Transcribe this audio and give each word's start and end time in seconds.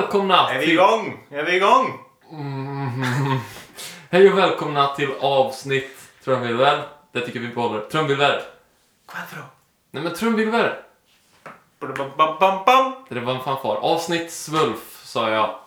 välkomna 0.00 0.50
Är 0.50 0.58
vi 0.58 0.64
till... 0.64 0.74
igång? 0.74 1.26
Är 1.30 1.44
vi 1.44 1.56
igång? 1.56 1.98
Hej 4.10 4.32
och 4.32 4.38
välkomna 4.38 4.86
till 4.86 5.08
avsnitt 5.20 5.98
trumvirvel. 6.24 6.78
Det 7.12 7.20
tycker 7.20 7.40
vi 7.40 7.48
behåller. 7.48 7.80
Trumvirvel. 7.80 8.40
Quattro. 9.08 9.42
Nej 9.90 10.02
men 10.02 10.14
trumvirvel. 10.14 10.70
Det 13.08 13.20
var 13.20 13.34
en 13.34 13.40
fanfar. 13.40 13.76
Avsnitt 13.76 14.30
svulf, 14.30 15.00
sa 15.04 15.30
jag. 15.30 15.58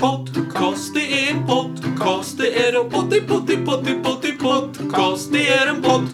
Podcast, 0.00 0.94
det 0.94 1.28
är 1.28 1.34
en 1.34 1.46
podcast, 1.46 2.38
det 2.38 2.68
är 2.68 2.80
en 2.80 2.90
potti, 2.90 3.20
potti, 3.20 3.56
potti, 3.56 4.02
potti, 4.04 4.32
podcast, 4.32 5.32
det 5.32 5.48
är 5.48 5.66
en 5.66 5.82
podd. 5.82 6.08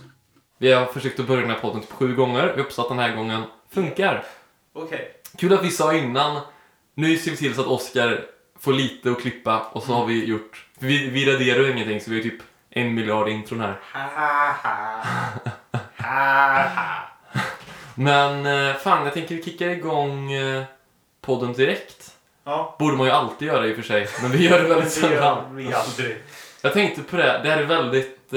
Vi 0.59 0.73
har 0.73 0.86
försökt 0.86 1.21
att 1.21 1.27
börja 1.27 1.41
den 1.41 1.50
här 1.50 1.59
podden 1.59 1.80
typ 1.80 1.93
sju 1.93 2.14
gånger. 2.14 2.52
Vi 2.57 2.62
hoppas 2.62 2.79
att 2.79 2.89
den 2.89 2.98
här 2.98 3.16
gången 3.16 3.43
funkar. 3.71 4.25
Okej. 4.73 5.11
Kul 5.39 5.52
att 5.52 5.64
vi 5.64 5.71
sa 5.71 5.95
innan. 5.95 6.41
Nu 6.95 7.16
ser 7.16 7.30
vi 7.30 7.36
till 7.36 7.54
så 7.54 7.61
att 7.61 7.66
Oscar 7.66 8.24
får 8.60 8.72
lite 8.72 9.10
att 9.10 9.20
klippa 9.23 9.60
och 9.73 9.82
så 9.82 9.92
har 9.92 10.06
vi 10.06 10.24
gjort... 10.24 10.66
för 10.78 10.87
Vi, 10.87 11.09
vi 11.10 11.32
raderar 11.34 11.59
ju 11.60 11.73
ingenting 11.73 12.00
så 12.00 12.10
vi 12.10 12.16
har 12.16 12.23
typ 12.23 12.42
en 12.70 12.95
miljard 12.95 13.28
intron 13.28 13.60
här. 13.60 13.80
Men 17.95 18.46
eh, 18.46 18.74
fan, 18.77 19.05
jag 19.05 19.14
tänker 19.14 19.34
vi 19.34 19.42
kickar 19.42 19.69
igång 19.69 20.33
eh, 20.33 20.62
podden 21.20 21.52
direkt. 21.52 22.10
Ja, 22.45 22.77
Borde 22.78 22.97
man 22.97 23.06
ju 23.06 23.12
alltid 23.12 23.48
göra 23.48 23.66
i 23.66 23.72
och 23.72 23.77
för 23.77 23.83
sig, 23.83 24.08
men 24.22 24.30
vi 24.30 24.48
gör 24.48 24.62
det 24.62 24.69
väldigt 24.69 24.92
sällan. 25.02 25.56
vi 25.56 25.74
aldrig. 25.74 26.16
Jag 26.62 26.72
tänkte 26.72 27.02
på 27.02 27.16
det, 27.16 27.41
det 27.42 27.50
här 27.50 27.58
är 27.58 27.64
väldigt 27.66 28.33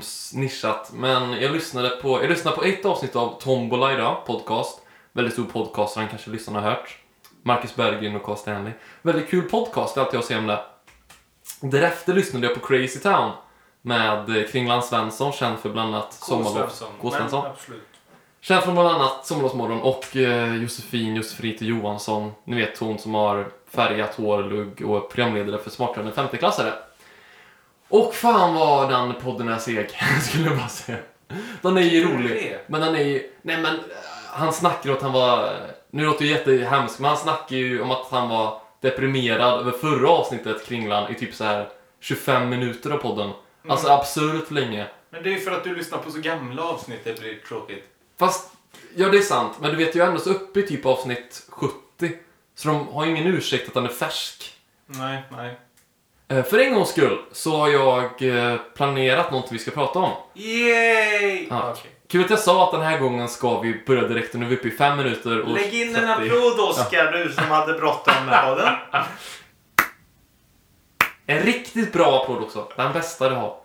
s- 0.00 0.32
nischat, 0.34 0.90
men 0.94 1.32
jag 1.32 1.52
lyssnade 1.52 1.88
på, 1.88 2.22
jag 2.22 2.30
lyssnade 2.30 2.56
på 2.56 2.64
ett 2.64 2.84
avsnitt 2.84 3.16
av 3.16 3.40
Tombola 3.40 3.92
idag, 3.92 4.26
podcast. 4.26 4.80
Väldigt 5.12 5.32
stor 5.34 5.44
podcast, 5.44 5.94
som 5.94 6.08
kanske 6.08 6.30
lyssnarna 6.30 6.60
har 6.60 6.70
hört. 6.70 6.98
Marcus 7.42 7.76
Berggren 7.76 8.16
och 8.16 8.22
Carl 8.22 8.36
Stanley. 8.36 8.72
Väldigt 9.02 9.30
kul 9.30 9.42
podcast, 9.42 9.94
det 9.94 10.00
är 10.00 10.04
alltid 10.04 10.18
jag 10.18 10.24
säger 10.24 10.40
om 10.40 10.46
det. 10.46 10.60
Därefter 11.60 12.14
lyssnade 12.14 12.46
jag 12.46 12.60
på 12.60 12.66
Crazy 12.66 12.98
Town 12.98 13.32
med 13.82 14.36
eh, 14.36 14.44
Kringland 14.44 14.84
Svensson, 14.84 15.32
känd 15.32 15.58
för 15.58 15.70
bland 15.70 15.94
annat 15.94 16.12
Sommarlov. 16.12 16.70
K. 17.00 17.10
Svensson. 17.10 17.44
Känd 18.40 18.62
från 18.64 18.74
bland 18.74 18.88
annat 18.88 19.26
Sommarlovsmorgon 19.26 19.80
och 19.80 20.16
eh, 20.16 20.54
Josefin 20.54 21.16
Josefrite 21.16 21.64
Johansson. 21.64 22.32
Ni 22.44 22.56
vet 22.56 22.78
hon 22.78 22.98
som 22.98 23.14
har 23.14 23.48
färgat 23.70 24.14
hår, 24.14 24.42
lugg 24.42 24.90
och 24.90 24.96
är 24.96 25.00
programledare 25.00 25.62
för 25.62 25.70
Smarttrenden 25.70 26.14
femteklassare. 26.14 26.72
Och 27.88 28.14
fan 28.14 28.54
vad 28.54 28.90
den 28.90 29.14
podden 29.14 29.48
är 29.48 29.58
seg, 29.58 29.90
skulle 30.22 30.44
jag 30.44 30.56
bara 30.56 30.68
säga. 30.68 30.98
Den 31.62 31.76
är 31.76 31.82
ju 31.82 32.04
rolig. 32.04 32.58
Men 32.66 32.80
den 32.80 32.96
är 32.96 33.04
ju... 33.04 33.30
Nej 33.42 33.56
men, 33.56 33.74
eh, 33.74 33.80
han 34.26 34.52
snackar 34.52 34.92
att 34.92 35.02
han 35.02 35.12
var... 35.12 35.52
Nu 35.90 36.04
låter 36.04 36.24
det 36.24 36.30
jättehemskt, 36.30 36.98
men 37.00 37.08
han 37.08 37.18
snackar 37.18 37.56
ju 37.56 37.82
om 37.82 37.90
att 37.90 38.06
han 38.10 38.28
var 38.28 38.60
deprimerad 38.80 39.60
över 39.60 39.72
förra 39.72 40.08
avsnittet 40.10 40.66
Kringlan 40.66 41.12
i 41.12 41.14
typ 41.14 41.34
så 41.34 41.44
här 41.44 41.68
25 42.00 42.48
minuter 42.48 42.90
av 42.90 42.96
podden. 42.98 43.30
Alltså 43.68 43.88
absurt 43.88 44.50
länge. 44.50 44.86
Men 45.10 45.22
det 45.22 45.28
är 45.28 45.32
ju 45.32 45.40
för 45.40 45.50
att 45.50 45.64
du 45.64 45.74
lyssnar 45.76 45.98
på 45.98 46.10
så 46.10 46.20
gamla 46.20 46.62
avsnitt 46.62 47.00
det 47.04 47.20
blir 47.20 47.38
tråkigt. 47.48 47.84
Fast, 48.18 48.50
ja 48.96 49.08
det 49.08 49.18
är 49.18 49.22
sant, 49.22 49.52
men 49.60 49.70
du 49.70 49.76
vet 49.76 49.96
ju 49.96 50.00
ändå 50.02 50.20
så 50.20 50.30
uppe 50.30 50.60
i 50.60 50.66
typ 50.66 50.86
avsnitt 50.86 51.46
70. 51.48 51.74
Så 52.54 52.68
de 52.68 52.88
har 52.88 53.06
ingen 53.06 53.26
ursäkt 53.26 53.68
att 53.68 53.74
den 53.74 53.84
är 53.84 53.88
färsk. 53.88 54.54
Nej, 54.86 55.22
nej. 55.30 55.58
Eh, 56.28 56.44
För 56.44 56.58
en 56.58 56.74
gångs 56.74 56.88
skull 56.88 57.18
så 57.32 57.56
har 57.56 57.68
jag 57.68 58.22
eh, 58.22 58.56
planerat 58.76 59.32
något 59.32 59.52
vi 59.52 59.58
ska 59.58 59.70
prata 59.70 59.98
om. 59.98 60.12
Yay! 60.34 61.46
Ja. 61.50 61.70
Okej. 61.78 61.90
Kul 62.08 62.24
att 62.24 62.30
jag 62.30 62.38
sa 62.38 62.64
att 62.64 62.72
den 62.72 62.80
här 62.80 62.98
gången 62.98 63.28
ska 63.28 63.60
vi 63.60 63.82
börja 63.86 64.08
direkt 64.08 64.34
och 64.34 64.40
nu 64.40 64.46
är 64.46 64.50
vi 64.50 64.56
uppe 64.56 64.68
i 64.68 64.70
fem 64.70 64.96
minuter 64.96 65.40
och 65.40 65.54
Lägg 65.54 65.74
in 65.74 65.88
en 65.88 65.94
30. 65.94 66.10
applåd 66.12 66.60
Oskar, 66.60 67.12
du 67.12 67.32
som 67.32 67.44
hade 67.44 67.72
bråttom 67.72 68.26
med 68.26 68.44
podden. 68.44 68.74
En 71.26 71.42
riktigt 71.42 71.92
bra 71.92 72.22
applåd 72.22 72.42
också. 72.42 72.72
Den 72.76 72.92
bästa 72.92 73.28
du 73.28 73.34
har. 73.34 73.56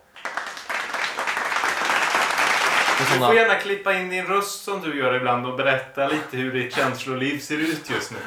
Du 3.00 3.06
får 3.06 3.36
gärna 3.36 3.56
klippa 3.56 3.94
in 3.94 4.10
din 4.10 4.26
röst 4.26 4.64
som 4.64 4.82
du 4.82 4.98
gör 4.98 5.14
ibland 5.14 5.46
och 5.46 5.58
berätta 5.58 6.08
lite 6.08 6.38
hur 6.38 6.54
ditt 6.54 6.76
känsloliv 6.76 7.40
ser 7.40 7.58
ut 7.58 7.90
just 7.90 8.12
nu. 8.12 8.18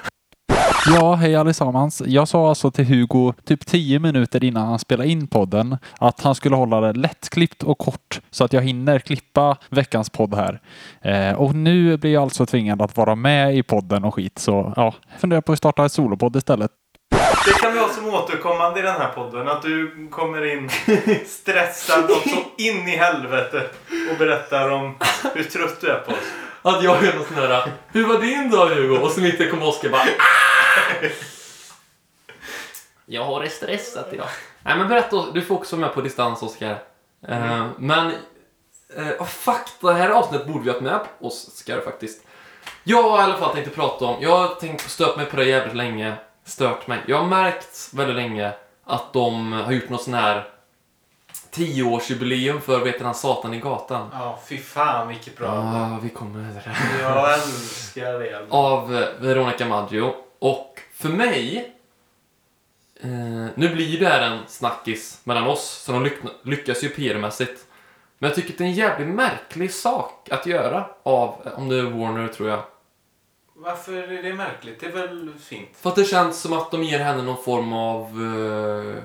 Ja, 0.89 1.15
hej 1.15 1.37
allesammans. 1.37 2.03
Jag 2.07 2.29
sa 2.29 2.49
alltså 2.49 2.71
till 2.71 2.85
Hugo 2.85 3.33
typ 3.45 3.67
tio 3.67 3.99
minuter 3.99 4.45
innan 4.45 4.67
han 4.67 4.79
spelade 4.79 5.09
in 5.09 5.27
podden 5.27 5.77
att 6.01 6.21
han 6.21 6.35
skulle 6.35 6.57
hålla 6.57 6.81
det 6.81 6.93
lättklippt 6.93 7.63
och 7.63 7.79
kort 7.79 8.21
så 8.31 8.45
att 8.45 8.53
jag 8.53 8.63
hinner 8.63 8.99
klippa 8.99 9.57
veckans 9.71 10.11
podd 10.11 10.35
här. 10.35 10.61
Eh, 11.03 11.37
och 11.37 11.55
nu 11.55 11.97
blir 11.97 12.13
jag 12.13 12.23
alltså 12.23 12.47
tvingad 12.47 12.83
att 12.83 12.97
vara 12.97 13.15
med 13.15 13.57
i 13.57 13.63
podden 13.63 14.05
och 14.05 14.15
skit 14.15 14.39
så 14.39 14.73
ja, 14.77 14.95
funderar 15.19 15.41
på 15.41 15.53
att 15.53 15.59
starta 15.59 15.85
ett 15.85 15.93
solopodd 15.93 16.37
istället. 16.37 16.71
Det 17.47 17.61
kan 17.61 17.73
vi 17.73 17.79
ha 17.79 17.89
som 17.89 18.09
återkommande 18.15 18.81
i 18.81 18.83
den 18.83 18.95
här 18.95 19.09
podden. 19.09 19.49
Att 19.49 19.63
du 19.63 20.09
kommer 20.11 20.53
in 20.53 20.69
stressad 21.27 22.05
och 22.05 22.31
så 22.31 22.37
in 22.59 22.89
i 22.89 22.97
helvete 22.97 23.63
och 24.13 24.19
berättar 24.19 24.71
om 24.71 24.95
hur 25.35 25.45
trött 25.45 25.81
du 25.81 25.89
är 25.91 26.01
på 26.01 26.13
oss. 26.13 26.46
Att 26.67 26.85
jag 26.85 27.05
gör 27.05 27.15
något 27.15 27.27
sån 27.27 27.37
här, 27.37 27.73
hur 27.93 28.07
var 28.07 28.19
din 28.19 28.51
dag 28.51 28.67
Hugo? 28.67 28.99
Och 28.99 29.11
så 29.11 29.21
mitt 29.21 29.41
i 29.41 29.51
kommer 29.51 29.67
Oskar 29.67 29.89
bara, 29.89 30.01
"Ah!" 30.03 31.09
Jag 33.07 33.25
har 33.25 33.43
det 33.43 33.49
stressat 33.51 34.13
idag. 34.13 34.27
Nej 34.63 34.79
men 34.79 34.89
berätta, 34.89 35.31
du 35.35 35.43
får 35.43 35.55
också 35.55 35.77
med 35.77 35.95
på 35.95 36.01
distans 36.01 36.43
Oskar. 36.43 36.83
Eh, 37.29 37.67
men, 37.79 38.07
uh, 38.99 39.13
oh, 39.19 39.25
fuck, 39.25 39.67
det 39.81 39.93
här 39.93 40.09
avsnittet 40.09 40.47
borde 40.47 40.65
vi 40.65 40.71
ha 40.71 40.75
haft 40.75 40.83
med 40.83 41.01
på 41.01 41.27
Oskar 41.27 41.81
faktiskt. 41.81 42.23
Jag 42.85 43.03
har 43.03 43.19
i 43.19 43.23
alla 43.23 43.37
fall 43.37 43.55
tänkt 43.55 43.69
att 43.69 43.75
prata 43.75 44.05
om, 44.05 44.17
jag 44.23 44.39
har 44.39 44.55
tänkt 44.55 44.91
stört 44.91 45.17
mig 45.17 45.27
på 45.27 45.37
det 45.37 45.45
jävligt 45.45 45.77
länge, 45.77 46.15
stört 46.45 46.87
mig. 46.87 46.99
Jag 47.07 47.19
har 47.19 47.27
märkt 47.27 47.91
väldigt 47.93 48.17
länge 48.17 48.53
att 48.85 49.13
de 49.13 49.53
har 49.53 49.73
gjort 49.73 49.89
något 49.89 50.03
sån 50.03 50.15
här 50.15 50.45
tioårsjubileum 51.57 52.61
för, 52.61 52.81
vet 52.85 53.03
han 53.03 53.15
Satan 53.15 53.55
i 53.55 53.61
gatan. 53.61 54.09
Ja, 54.13 54.39
fy 54.47 54.59
fan 54.59 55.09
vilket 55.09 55.37
bra. 55.39 55.47
Ja, 55.47 55.99
vi 56.03 56.09
kommer 56.09 56.53
till 56.63 56.71
det. 56.71 57.03
Jag 57.03 57.35
älskar 57.35 58.13
det. 58.19 58.47
av 58.49 58.97
eh, 58.97 59.09
Veronica 59.21 59.67
Maggio. 59.67 60.15
Och 60.39 60.81
för 60.95 61.09
mig, 61.09 61.75
eh, 63.01 63.09
nu 63.55 63.69
blir 63.75 64.01
det 64.01 64.07
här 64.09 64.23
en 64.31 64.39
snackis 64.47 65.21
mellan 65.25 65.47
oss, 65.47 65.83
så 65.85 65.93
de 65.93 66.05
lyck- 66.07 66.31
lyckas 66.43 66.85
ju 66.85 66.89
PR-mässigt. 66.89 67.65
Men 68.19 68.29
jag 68.31 68.35
tycker 68.37 68.51
att 68.53 68.59
det 68.59 68.65
är 68.65 68.69
en 68.69 68.73
jävligt 68.75 69.09
märklig 69.15 69.73
sak 69.73 70.29
att 70.31 70.47
göra 70.47 70.85
av, 71.03 71.35
eh, 71.47 71.59
om 71.59 71.69
det 71.69 71.77
är 71.79 71.83
Warner 71.83 72.29
tror 72.29 72.49
jag. 72.49 72.63
Varför 73.59 73.93
är 73.93 74.23
det 74.23 74.35
märkligt? 74.35 74.81
Det 74.81 74.87
är 74.87 74.93
väl 74.93 75.33
fint? 75.45 75.69
För 75.81 75.91
att 75.91 75.97
det 75.97 76.05
känns 76.05 76.41
som 76.41 76.53
att 76.53 76.71
de 76.71 76.83
ger 76.83 76.99
henne 76.99 77.23
någon 77.23 77.45
form 77.45 77.73
av 77.73 78.03
eh, 78.05 79.03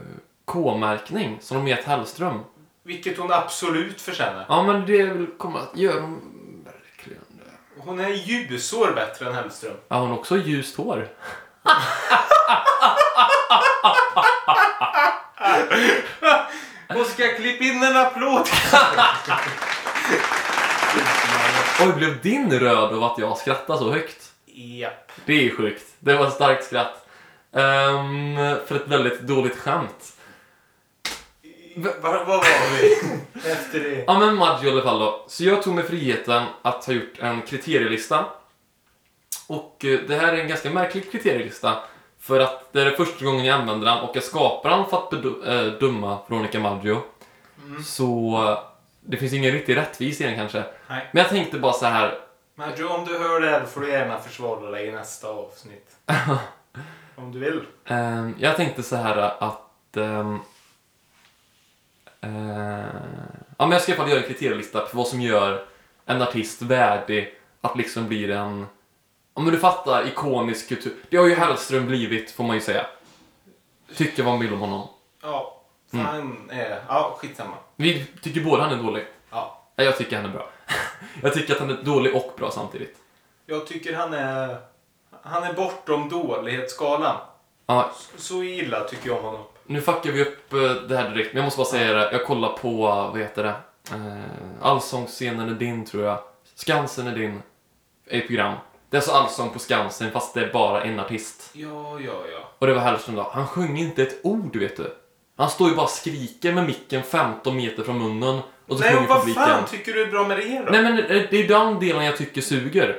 K-märkning, 0.51 1.37
som 1.41 1.57
de 1.57 1.67
gett 1.67 1.85
Hellström. 1.85 2.39
Vilket 2.83 3.17
hon 3.17 3.31
absolut 3.31 4.01
förtjänar. 4.01 4.45
Ja, 4.49 4.63
men 4.63 4.85
det 4.85 5.03
vill 5.03 5.27
komma 5.37 5.59
att 5.59 5.77
göra 5.77 5.99
de 5.99 6.21
verkligen 6.65 7.23
det. 7.29 7.81
Hon 7.81 7.99
är 7.99 8.09
ljusår 8.09 8.91
bättre 8.95 9.27
än 9.27 9.33
Hellström. 9.33 9.73
Ja, 9.87 9.99
hon 9.99 10.09
har 10.09 10.17
också 10.17 10.37
ljust 10.37 10.77
hår. 10.77 11.07
Oskar, 16.95 17.35
klipp 17.35 17.61
in 17.61 17.83
en 17.83 17.97
applåd! 17.97 18.47
Oj, 21.81 21.93
blev 21.95 22.21
din 22.21 22.59
röd 22.59 22.93
av 22.93 23.03
att 23.03 23.17
jag 23.17 23.37
skrattade 23.37 23.79
så 23.79 23.91
högt? 23.91 24.31
Japp. 24.45 25.11
Det 25.25 25.47
är 25.47 25.55
sjukt. 25.55 25.85
Det 25.99 26.15
var 26.15 26.27
ett 26.27 26.33
starkt 26.33 26.65
skratt. 26.65 27.07
Ehm, 27.53 28.35
för 28.67 28.75
ett 28.75 28.87
väldigt 28.87 29.21
dåligt 29.21 29.57
skämt. 29.57 30.13
Var, 31.75 31.93
var 32.01 32.25
var 32.25 32.43
vi? 32.81 32.95
Efter 33.51 33.79
det. 33.79 34.03
Ja 34.07 34.19
men 34.19 34.35
Maggio 34.35 34.69
i 34.69 34.71
alla 34.71 34.81
fall 34.83 34.99
då. 34.99 35.25
Så 35.27 35.43
jag 35.43 35.63
tog 35.63 35.75
mig 35.75 35.83
friheten 35.83 36.43
att 36.61 36.85
ha 36.85 36.93
gjort 36.93 37.19
en 37.19 37.41
kriterielista. 37.41 38.25
Och 39.47 39.85
eh, 39.85 39.99
det 40.07 40.15
här 40.15 40.33
är 40.33 40.37
en 40.41 40.47
ganska 40.47 40.69
märklig 40.69 41.11
kriterielista. 41.11 41.77
För 42.19 42.39
att 42.39 42.73
det 42.73 42.81
är 42.81 42.91
första 42.91 43.25
gången 43.25 43.45
jag 43.45 43.59
använder 43.59 43.87
den 43.87 43.99
och 43.99 44.15
jag 44.15 44.23
skapar 44.23 44.69
den 44.69 44.85
för 44.85 44.97
att 44.97 45.09
bedu- 45.09 45.47
eh, 45.67 45.73
döma 45.79 46.17
Veronica 46.27 46.59
Maggio. 46.59 47.01
Så 47.85 48.35
eh, 48.47 48.59
det 49.01 49.17
finns 49.17 49.33
ingen 49.33 49.51
riktig 49.51 49.77
rättvis 49.77 50.21
i 50.21 50.23
den 50.23 50.35
kanske. 50.35 50.63
Nej. 50.87 51.09
Men 51.11 51.21
jag 51.23 51.29
tänkte 51.29 51.59
bara 51.59 51.73
så 51.73 51.85
här. 51.85 52.19
Maggio, 52.55 52.87
om 52.87 53.05
du 53.05 53.17
hör 53.17 53.39
det 53.41 53.49
här 53.49 53.65
får 53.65 53.81
du 53.81 53.89
gärna 53.91 54.17
försvara 54.19 54.71
dig 54.71 54.87
i 54.87 54.91
nästa 54.91 55.27
avsnitt. 55.27 55.89
om 57.15 57.31
du 57.31 57.39
vill. 57.39 57.61
Ehm, 57.85 58.35
jag 58.39 58.55
tänkte 58.57 58.83
så 58.83 58.95
här 58.95 59.17
att... 59.17 59.97
eh, 62.21 62.29
ja, 63.57 63.65
men 63.65 63.71
jag 63.71 63.81
ska 63.81 63.91
i 63.91 63.95
alla 63.95 64.03
fall 64.03 64.11
göra 64.11 64.21
en 64.21 64.27
kriterielista 64.27 64.85
för 64.87 64.97
vad 64.97 65.07
som 65.07 65.21
gör 65.21 65.65
en 66.05 66.21
artist 66.21 66.61
värdig 66.61 67.37
att 67.61 67.77
liksom 67.77 68.07
bli 68.07 68.31
en... 68.31 68.65
Om 69.33 69.45
du 69.45 69.59
fattar, 69.59 70.07
ikonisk 70.07 70.69
kultur. 70.69 70.93
Det 71.09 71.17
har 71.17 71.27
ju 71.27 71.35
Hellström 71.35 71.87
blivit, 71.87 72.31
får 72.31 72.43
man 72.43 72.55
ju 72.55 72.61
säga. 72.61 72.85
Tycker 73.95 74.23
vad 74.23 74.33
man 74.33 74.41
vill 74.41 74.53
om 74.53 74.59
honom. 74.59 74.87
Ja, 75.21 75.61
fan 75.91 76.49
är... 76.51 76.81
Ja, 76.87 77.17
skitsamma. 77.19 77.55
Vi 77.75 78.05
tycker 78.21 78.41
båda 78.41 78.63
han 78.63 78.79
är 78.79 78.83
dålig. 78.83 79.05
Ja. 79.31 79.61
Jag 79.75 79.97
tycker 79.97 80.15
han 80.15 80.25
är 80.25 80.29
bra. 80.29 80.49
jag 81.21 81.33
tycker 81.33 81.53
att 81.53 81.59
han 81.59 81.69
är 81.69 81.83
dålig 81.83 82.15
och 82.15 82.33
bra 82.37 82.51
samtidigt. 82.51 82.97
Jag 83.45 83.67
tycker 83.67 83.93
han 83.93 84.13
är... 84.13 84.57
han 85.21 85.43
är 85.43 85.53
bortom 85.53 86.09
dålighetsskalan. 86.09 87.17
Ja, 87.65 87.91
Så 88.17 88.43
illa 88.43 88.83
tycker 88.83 89.09
jag 89.09 89.17
om 89.17 89.23
honom. 89.25 89.43
Nu 89.65 89.81
fuckar 89.81 90.11
vi 90.11 90.21
upp 90.21 90.53
eh, 90.53 90.59
det 90.89 90.97
här 90.97 91.09
direkt, 91.09 91.33
men 91.33 91.37
jag 91.37 91.45
måste 91.45 91.57
bara 91.57 91.67
säga 91.67 91.93
det. 91.93 92.09
Jag 92.11 92.25
kollar 92.25 92.49
på, 92.49 92.71
vad 93.13 93.17
heter 93.19 93.43
det? 93.43 93.53
Eh, 93.91 94.21
Allsångsscenen 94.61 95.49
är 95.49 95.53
din, 95.53 95.85
tror 95.85 96.03
jag. 96.03 96.19
Skansen 96.55 97.07
är 97.07 97.15
din. 97.15 97.41
Ett 98.07 98.27
program. 98.27 98.53
Det 98.89 98.97
är 98.97 98.99
alltså 98.99 99.11
allsång 99.11 99.49
på 99.49 99.59
Skansen, 99.59 100.11
fast 100.11 100.33
det 100.33 100.41
är 100.45 100.53
bara 100.53 100.83
en 100.83 100.99
artist. 100.99 101.49
Ja, 101.53 101.99
ja, 101.99 102.13
ja. 102.33 102.51
Och 102.59 102.67
det 102.67 102.73
var 102.73 102.81
Hellström 102.81 103.15
då. 103.15 103.29
Han 103.33 103.47
sjöng 103.47 103.77
inte 103.77 104.01
ett 104.03 104.19
ord, 104.23 104.55
vet 104.55 104.77
du. 104.77 104.95
Han 105.37 105.49
står 105.49 105.69
ju 105.69 105.75
bara 105.75 105.83
och 105.83 105.89
skriker 105.89 106.53
med 106.53 106.65
micken 106.65 107.03
15 107.03 107.55
meter 107.55 107.83
från 107.83 107.97
munnen. 107.99 108.39
Och 108.67 108.77
så 108.77 108.83
Nej, 108.83 108.89
sjunger 108.93 109.03
och 109.03 109.09
vad 109.09 109.19
publiken. 109.19 109.43
fan 109.43 109.65
tycker 109.65 109.93
du 109.93 110.01
är 110.01 110.07
bra 110.07 110.27
med 110.27 110.37
det 110.37 110.59
då? 110.65 110.71
Nej 110.71 110.81
men 110.83 110.95
det 110.95 111.27
det 111.31 111.37
är 111.43 111.47
den 111.47 111.79
delen 111.79 112.05
jag 112.05 112.17
tycker 112.17 112.41
suger. 112.41 112.97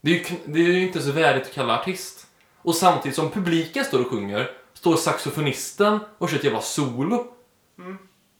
Det 0.00 0.10
är 0.10 0.14
ju, 0.14 0.24
det 0.44 0.60
är 0.60 0.64
ju 0.64 0.82
inte 0.86 1.00
så 1.00 1.12
värdigt 1.12 1.46
att 1.46 1.54
kalla 1.54 1.78
artist. 1.80 2.26
Och 2.62 2.74
samtidigt 2.74 3.16
som 3.16 3.30
publiken 3.30 3.84
står 3.84 4.00
och 4.00 4.10
sjunger, 4.10 4.50
står 4.78 4.96
saxofonisten 4.96 6.00
och 6.18 6.28
kör 6.30 6.36
ett 6.36 6.44
jävla 6.44 6.60
solo. 6.60 7.26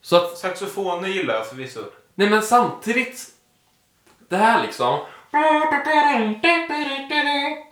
Så 0.02 0.16
att, 0.16 0.38
Saxofoner 0.38 1.08
gillar 1.08 1.34
jag 1.34 1.46
förvisso. 1.46 1.80
nej 2.14 2.30
men 2.30 2.42
samtidigt, 2.42 3.26
det 4.28 4.36
här 4.36 4.62
liksom. 4.62 4.98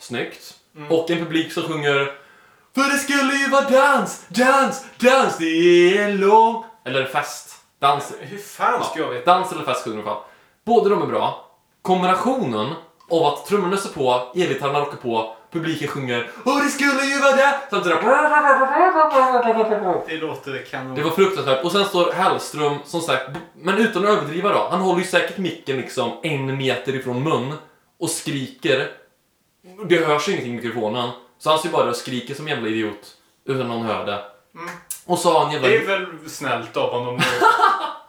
Snyggt. 0.01 0.55
Och 0.91 1.11
en 1.11 1.19
publik 1.19 1.53
som 1.53 1.63
sjunger 1.63 2.13
För 2.75 2.93
det 2.93 2.99
skulle 2.99 3.35
ju 3.35 3.49
vara 3.49 3.71
dans, 3.71 4.27
dans, 4.29 4.85
dans, 4.99 5.39
det 5.39 5.99
är 5.99 6.13
lång... 6.13 6.65
Eller 6.85 7.07
fest. 7.07 7.55
Dans. 7.79 8.13
Hur 8.21 8.39
fan 8.39 8.85
ska 8.85 9.01
jag 9.01 9.11
veta? 9.11 9.35
Dans 9.35 9.53
eller 9.53 9.65
fest 9.65 9.85
sjunger 9.85 10.03
de. 10.05 10.17
Båda 10.65 10.91
de 10.91 11.03
är 11.03 11.07
bra. 11.07 11.51
Kombinationen 11.83 12.75
av 13.11 13.23
att 13.25 13.47
trummorna 13.47 13.77
står 13.77 13.91
på, 13.91 14.33
elgitarrerna 14.41 14.81
rockar 14.81 14.97
på, 14.97 15.37
publiken 15.59 15.89
sjunger 15.89 16.31
Och 16.45 16.61
det 16.65 16.69
skulle 16.71 17.05
ju 17.05 17.21
vara 17.21 17.37
det! 17.37 17.59
Samtidigt 17.71 17.99
Det 20.07 20.17
låter 20.17 20.63
kanon. 20.71 20.95
Det 20.95 21.03
var 21.03 21.11
fruktansvärt. 21.11 21.65
Och 21.65 21.73
sen 21.73 21.85
står 21.85 22.13
Hellström, 22.13 22.79
som 22.85 23.01
sagt, 23.01 23.31
men 23.55 23.79
utan 23.79 24.05
att 24.05 24.11
överdriva 24.11 24.53
då. 24.53 24.69
Han 24.71 24.81
håller 24.81 25.01
ju 25.01 25.07
säkert 25.07 25.39
micken 25.39 25.77
liksom 25.77 26.13
en 26.23 26.57
meter 26.57 26.95
ifrån 26.95 27.23
mun 27.23 27.55
och 28.01 28.11
skriker. 28.11 28.89
Det 29.89 30.05
hörs 30.07 30.29
ju 30.29 30.33
ingenting 30.33 30.53
i 30.53 30.57
mikrofonen. 30.57 31.11
Så 31.39 31.51
han 31.51 31.59
står 31.59 31.71
bara 31.71 31.91
och 31.91 31.97
skriker 31.97 32.35
som 32.35 32.47
en 32.47 32.55
jävla 32.55 32.69
idiot. 32.69 33.17
Utan 33.45 33.69
någon 33.69 33.87
hör 33.87 34.07
det. 34.07 34.25
Och 35.07 35.19
så 35.19 35.33
har 35.33 35.41
han 35.41 35.53
jävla... 35.53 35.69
Det 35.69 35.77
är 35.77 35.87
väl 35.87 36.07
snällt 36.27 36.77
av 36.77 36.91
honom. 36.91 37.21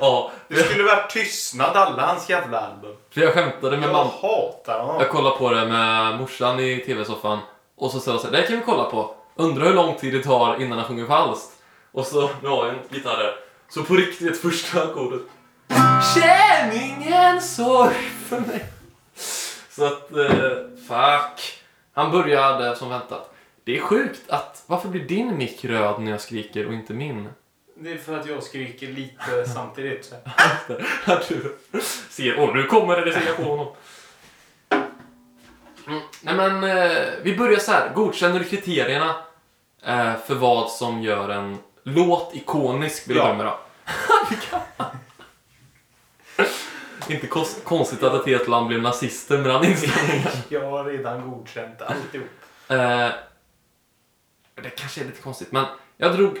Ja, 0.00 0.30
Det 0.48 0.56
skulle 0.56 0.84
varit 0.84 1.10
tystnad 1.10 1.76
alla 1.76 2.06
hans 2.06 2.28
jävla 2.28 2.60
album. 2.60 2.96
för 3.10 3.20
jag 3.20 3.32
skämtade 3.34 3.76
med 3.76 3.88
Jag 3.88 3.92
mamma. 3.92 4.10
hatar 4.22 4.80
honom. 4.80 5.00
Jag 5.00 5.10
kollade 5.10 5.36
på 5.36 5.50
det 5.50 5.66
med 5.66 6.18
morsan 6.20 6.60
i 6.60 6.82
tv-soffan 6.86 7.38
och 7.76 7.90
så 7.90 8.00
sa 8.00 8.10
jag 8.10 8.20
så 8.20 8.26
här, 8.26 8.32
det 8.32 8.38
här 8.40 8.46
kan 8.46 8.56
vi 8.56 8.62
kolla 8.64 8.84
på. 8.84 9.14
Undrar 9.36 9.64
hur 9.64 9.74
lång 9.74 9.94
tid 9.94 10.12
det 10.14 10.22
tar 10.22 10.62
innan 10.62 10.78
han 10.78 10.86
sjunger 10.88 11.06
falskt. 11.06 11.52
Och 11.92 12.06
så, 12.06 12.30
nu 12.42 12.48
har 12.48 12.66
jag 12.66 12.74
en 12.74 12.80
gitarr 12.90 13.18
där. 13.18 13.34
Så 13.68 13.82
på 13.82 13.94
riktigt 13.94 14.40
första 14.40 14.82
ackordet. 14.82 15.22
Känn 16.14 16.72
ingen 16.72 17.40
sorg 17.42 17.94
för 18.28 18.40
mig. 18.40 18.64
Så 19.70 19.84
att, 19.84 20.12
eh, 20.16 20.56
fuck. 20.88 21.58
Han 21.94 22.10
började 22.10 22.76
som 22.76 22.88
väntat. 22.88 23.34
Det 23.64 23.76
är 23.76 23.80
sjukt 23.80 24.30
att, 24.30 24.62
varför 24.66 24.88
blir 24.88 25.04
din 25.04 25.36
mick 25.38 25.64
röd 25.64 26.00
när 26.00 26.10
jag 26.10 26.20
skriker 26.20 26.66
och 26.66 26.72
inte 26.74 26.92
min? 26.92 27.28
Det 27.82 27.92
är 27.92 27.98
för 27.98 28.18
att 28.18 28.26
jag 28.26 28.42
skriker 28.42 28.86
lite 28.86 29.44
samtidigt. 29.54 30.12
Att 31.04 31.28
du 31.28 31.56
ser, 32.10 32.38
åh 32.40 32.54
nu 32.54 32.66
kommer 32.66 32.96
det, 32.96 33.04
det 33.04 33.12
ser 33.12 33.26
jag 33.26 33.36
på 33.36 33.42
honom. 33.42 33.74
Mm, 35.86 36.00
nej 36.22 36.34
men, 36.34 36.64
eh, 36.64 37.08
vi 37.22 37.36
börjar 37.36 37.58
så 37.58 37.72
här. 37.72 37.92
Godkänner 37.94 38.38
du 38.38 38.44
kriterierna 38.44 39.14
eh, 39.82 40.16
för 40.26 40.34
vad 40.34 40.70
som 40.70 41.02
gör 41.02 41.28
en 41.28 41.58
låt 41.82 42.34
ikonisk? 42.34 43.08
Vill 43.08 43.16
du 43.16 43.22
Ja. 43.22 43.34
med 43.34 43.46
då? 43.46 43.58
Inte 47.12 47.26
kos- 47.26 47.60
konstigt 47.64 48.02
att 48.02 48.20
ett 48.20 48.26
helt 48.26 48.48
land 48.48 48.66
blev 48.68 48.82
nazister 48.82 49.38
med 49.38 49.46
den 49.50 49.64
inställningen. 49.64 50.28
Jag 50.48 50.70
har 50.70 50.84
redan 50.84 51.30
godkänt 51.30 51.82
alltihop. 51.82 52.28
Eh, 52.68 53.08
det 54.62 54.70
kanske 54.76 55.00
är 55.00 55.04
lite 55.04 55.22
konstigt, 55.22 55.52
men 55.52 55.64
jag 55.96 56.16
drog... 56.16 56.38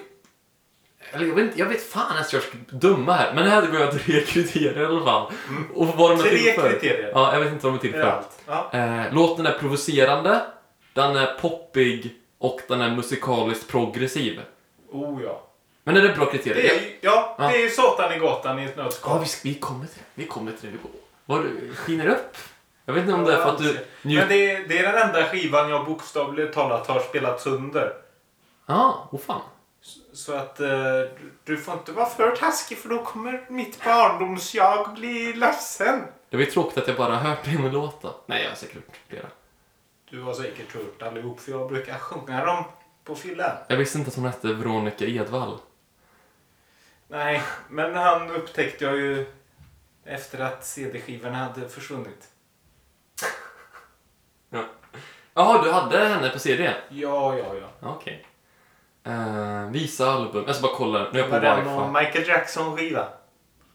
Eller 1.12 1.26
jag 1.26 1.34
vet, 1.34 1.44
inte, 1.44 1.58
jag 1.58 1.66
vet 1.66 1.92
fan 1.92 2.12
ens 2.14 2.32
jag 2.32 2.42
ska 2.42 2.56
döma 2.70 3.12
här, 3.12 3.34
men 3.34 3.46
här 3.46 3.66
går 3.66 3.80
jag 3.80 3.90
tre 4.04 4.20
kriterier 4.20 4.80
i 4.82 4.84
alla 4.84 5.04
fall. 5.04 5.32
Och 5.74 5.86
vad 5.86 6.10
de 6.10 6.18
är 6.18 6.22
Tre 6.22 6.38
till 6.38 6.52
för. 6.60 6.70
kriterier. 6.70 7.10
Ja, 7.14 7.32
jag 7.32 7.40
vet 7.40 7.52
inte 7.52 7.66
vad 7.66 7.72
de 7.74 7.76
är 7.76 7.80
till 7.80 7.92
för. 7.92 8.22
Ja. 8.46 8.70
Eh, 8.72 9.14
låten 9.14 9.46
är 9.46 9.52
provocerande, 9.58 10.40
den 10.92 11.16
är 11.16 11.26
poppig 11.40 12.14
och 12.38 12.60
den 12.68 12.80
är 12.80 12.90
musikaliskt 12.96 13.68
progressiv. 13.70 14.40
Oh 14.92 15.22
ja. 15.24 15.46
Men 15.84 15.96
är 15.96 16.02
det 16.02 16.08
bra 16.14 16.26
kriterier? 16.26 16.62
Det 16.62 16.70
är, 16.70 16.80
ja, 17.00 17.36
Ja. 17.38 17.48
det 17.48 17.56
är 17.56 17.60
ju 17.62 17.70
Satan 17.70 18.12
i 18.12 18.18
gatan 18.18 18.58
i 18.58 18.64
ett 18.64 18.74
Ja, 18.76 18.82
nötskal. 18.82 19.20
vi, 19.20 19.50
vi 19.50 19.54
kommer 19.58 19.86
till 19.86 19.98
det. 19.98 20.22
Vi 20.22 20.26
kommer 20.26 20.52
till 20.52 20.70
det. 20.72 20.78
Vi. 20.82 20.88
Vad 21.26 21.42
du 21.42 21.74
skiner 21.74 22.06
upp? 22.08 22.36
Jag 22.84 22.94
vet 22.94 23.02
inte 23.02 23.14
om 23.14 23.24
det 23.24 23.32
är 23.32 23.36
för 23.42 23.50
att 23.50 23.58
du 23.58 23.64
Men 23.64 23.76
njuter... 24.02 24.28
det 24.28 24.50
är, 24.50 24.68
det 24.68 24.78
är 24.78 24.92
den 24.92 25.02
enda 25.08 25.24
skivan 25.24 25.70
jag 25.70 25.86
bokstavligt 25.86 26.54
talat 26.54 26.86
har 26.86 27.00
spelat 27.00 27.40
sönder. 27.40 27.92
Ja, 28.66 29.08
åh 29.12 29.20
fan. 29.26 29.40
Så 30.12 30.34
att 30.34 30.60
eh, 30.60 30.68
du, 31.44 31.56
får 31.56 31.74
inte 31.74 31.92
vara 31.92 32.06
för 32.06 32.36
taskig 32.36 32.78
för 32.78 32.88
då 32.88 33.04
kommer 33.04 33.46
mitt 33.48 33.84
barndomsjag 33.84 34.94
bli 34.94 35.32
ledsen. 35.32 36.02
Det 36.28 36.36
var 36.36 36.44
ju 36.44 36.50
tråkigt 36.50 36.78
att 36.78 36.88
jag 36.88 36.96
bara 36.96 37.16
hört 37.16 37.46
en 37.46 37.70
låt 37.70 38.02
då. 38.02 38.16
Nej, 38.26 38.42
jag 38.42 38.50
har 38.50 38.56
säkert 38.56 38.74
hört 38.74 39.00
flera. 39.08 39.26
Du 40.10 40.22
har 40.22 40.34
säkert 40.34 40.74
hört 40.74 41.02
allihop 41.02 41.40
för 41.40 41.52
jag 41.52 41.68
brukar 41.68 41.98
sjunga 41.98 42.44
dem 42.44 42.64
på 43.04 43.14
fyllan. 43.14 43.56
Jag 43.68 43.76
visste 43.76 43.98
inte 43.98 44.08
att 44.08 44.16
hon 44.16 44.24
hette 44.24 44.52
Veronica 44.52 45.04
Edvall. 45.04 45.58
Nej, 47.08 47.42
men 47.68 47.94
han 47.94 48.30
upptäckte 48.30 48.84
jag 48.84 48.96
ju 48.96 49.26
efter 50.04 50.38
att 50.38 50.64
CD-skivorna 50.64 51.36
hade 51.36 51.68
försvunnit. 51.68 52.28
Jaha, 55.34 55.62
du 55.62 55.70
hade 55.70 55.98
henne 55.98 56.30
på 56.30 56.38
CD? 56.38 56.74
Ja, 56.88 57.38
ja, 57.38 57.54
ja. 57.54 57.68
Ja, 57.80 57.96
Okej. 57.96 58.26
Eh, 59.04 59.70
visa 59.70 60.10
album. 60.10 60.44
Jag 60.46 60.56
ska 60.56 60.62
bara 60.66 60.76
kolla. 60.76 60.98
Nu 60.98 61.04
är 61.04 61.12
Det 61.40 61.46
jag 61.46 61.64
på 61.64 61.70
var 61.70 61.76
och 61.82 61.94
wifi. 61.94 62.04
Michael 62.04 62.28
Jackson-skiva. 62.28 63.06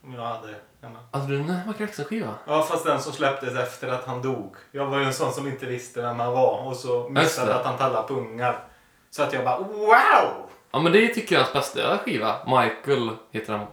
Som 0.01 0.13
jag 0.13 0.21
hade 0.21 0.55
hemma. 0.81 0.99
Hade 1.11 1.27
du 1.27 1.35
en 1.39 1.45
Michael 1.47 1.75
Jackson-skiva? 1.79 2.33
Ja, 2.47 2.61
fast 2.63 2.85
den 2.85 3.01
som 3.01 3.13
släpptes 3.13 3.55
efter 3.55 3.87
att 3.87 4.05
han 4.05 4.21
dog. 4.21 4.55
Jag 4.71 4.85
var 4.85 4.99
ju 4.99 5.05
en 5.05 5.13
sån 5.13 5.33
som 5.33 5.47
inte 5.47 5.65
visste 5.65 6.01
vem 6.01 6.19
han 6.19 6.33
var 6.33 6.67
och 6.67 6.75
så 6.75 7.09
missade 7.09 7.47
det. 7.47 7.55
att 7.55 7.65
han 7.65 7.77
tallade 7.77 8.07
på 8.07 8.13
ungar. 8.13 8.63
Så 9.11 9.23
att 9.23 9.33
jag 9.33 9.43
bara 9.43 9.57
wow! 9.57 10.49
Ja, 10.71 10.79
men 10.79 10.91
det 10.91 11.07
tycker 11.07 11.35
jag 11.35 11.39
är 11.39 11.43
hans 11.53 11.53
bästa 11.73 11.97
skiva. 11.97 12.35
Michael 12.45 13.09
heter 13.31 13.53
han. 13.53 13.67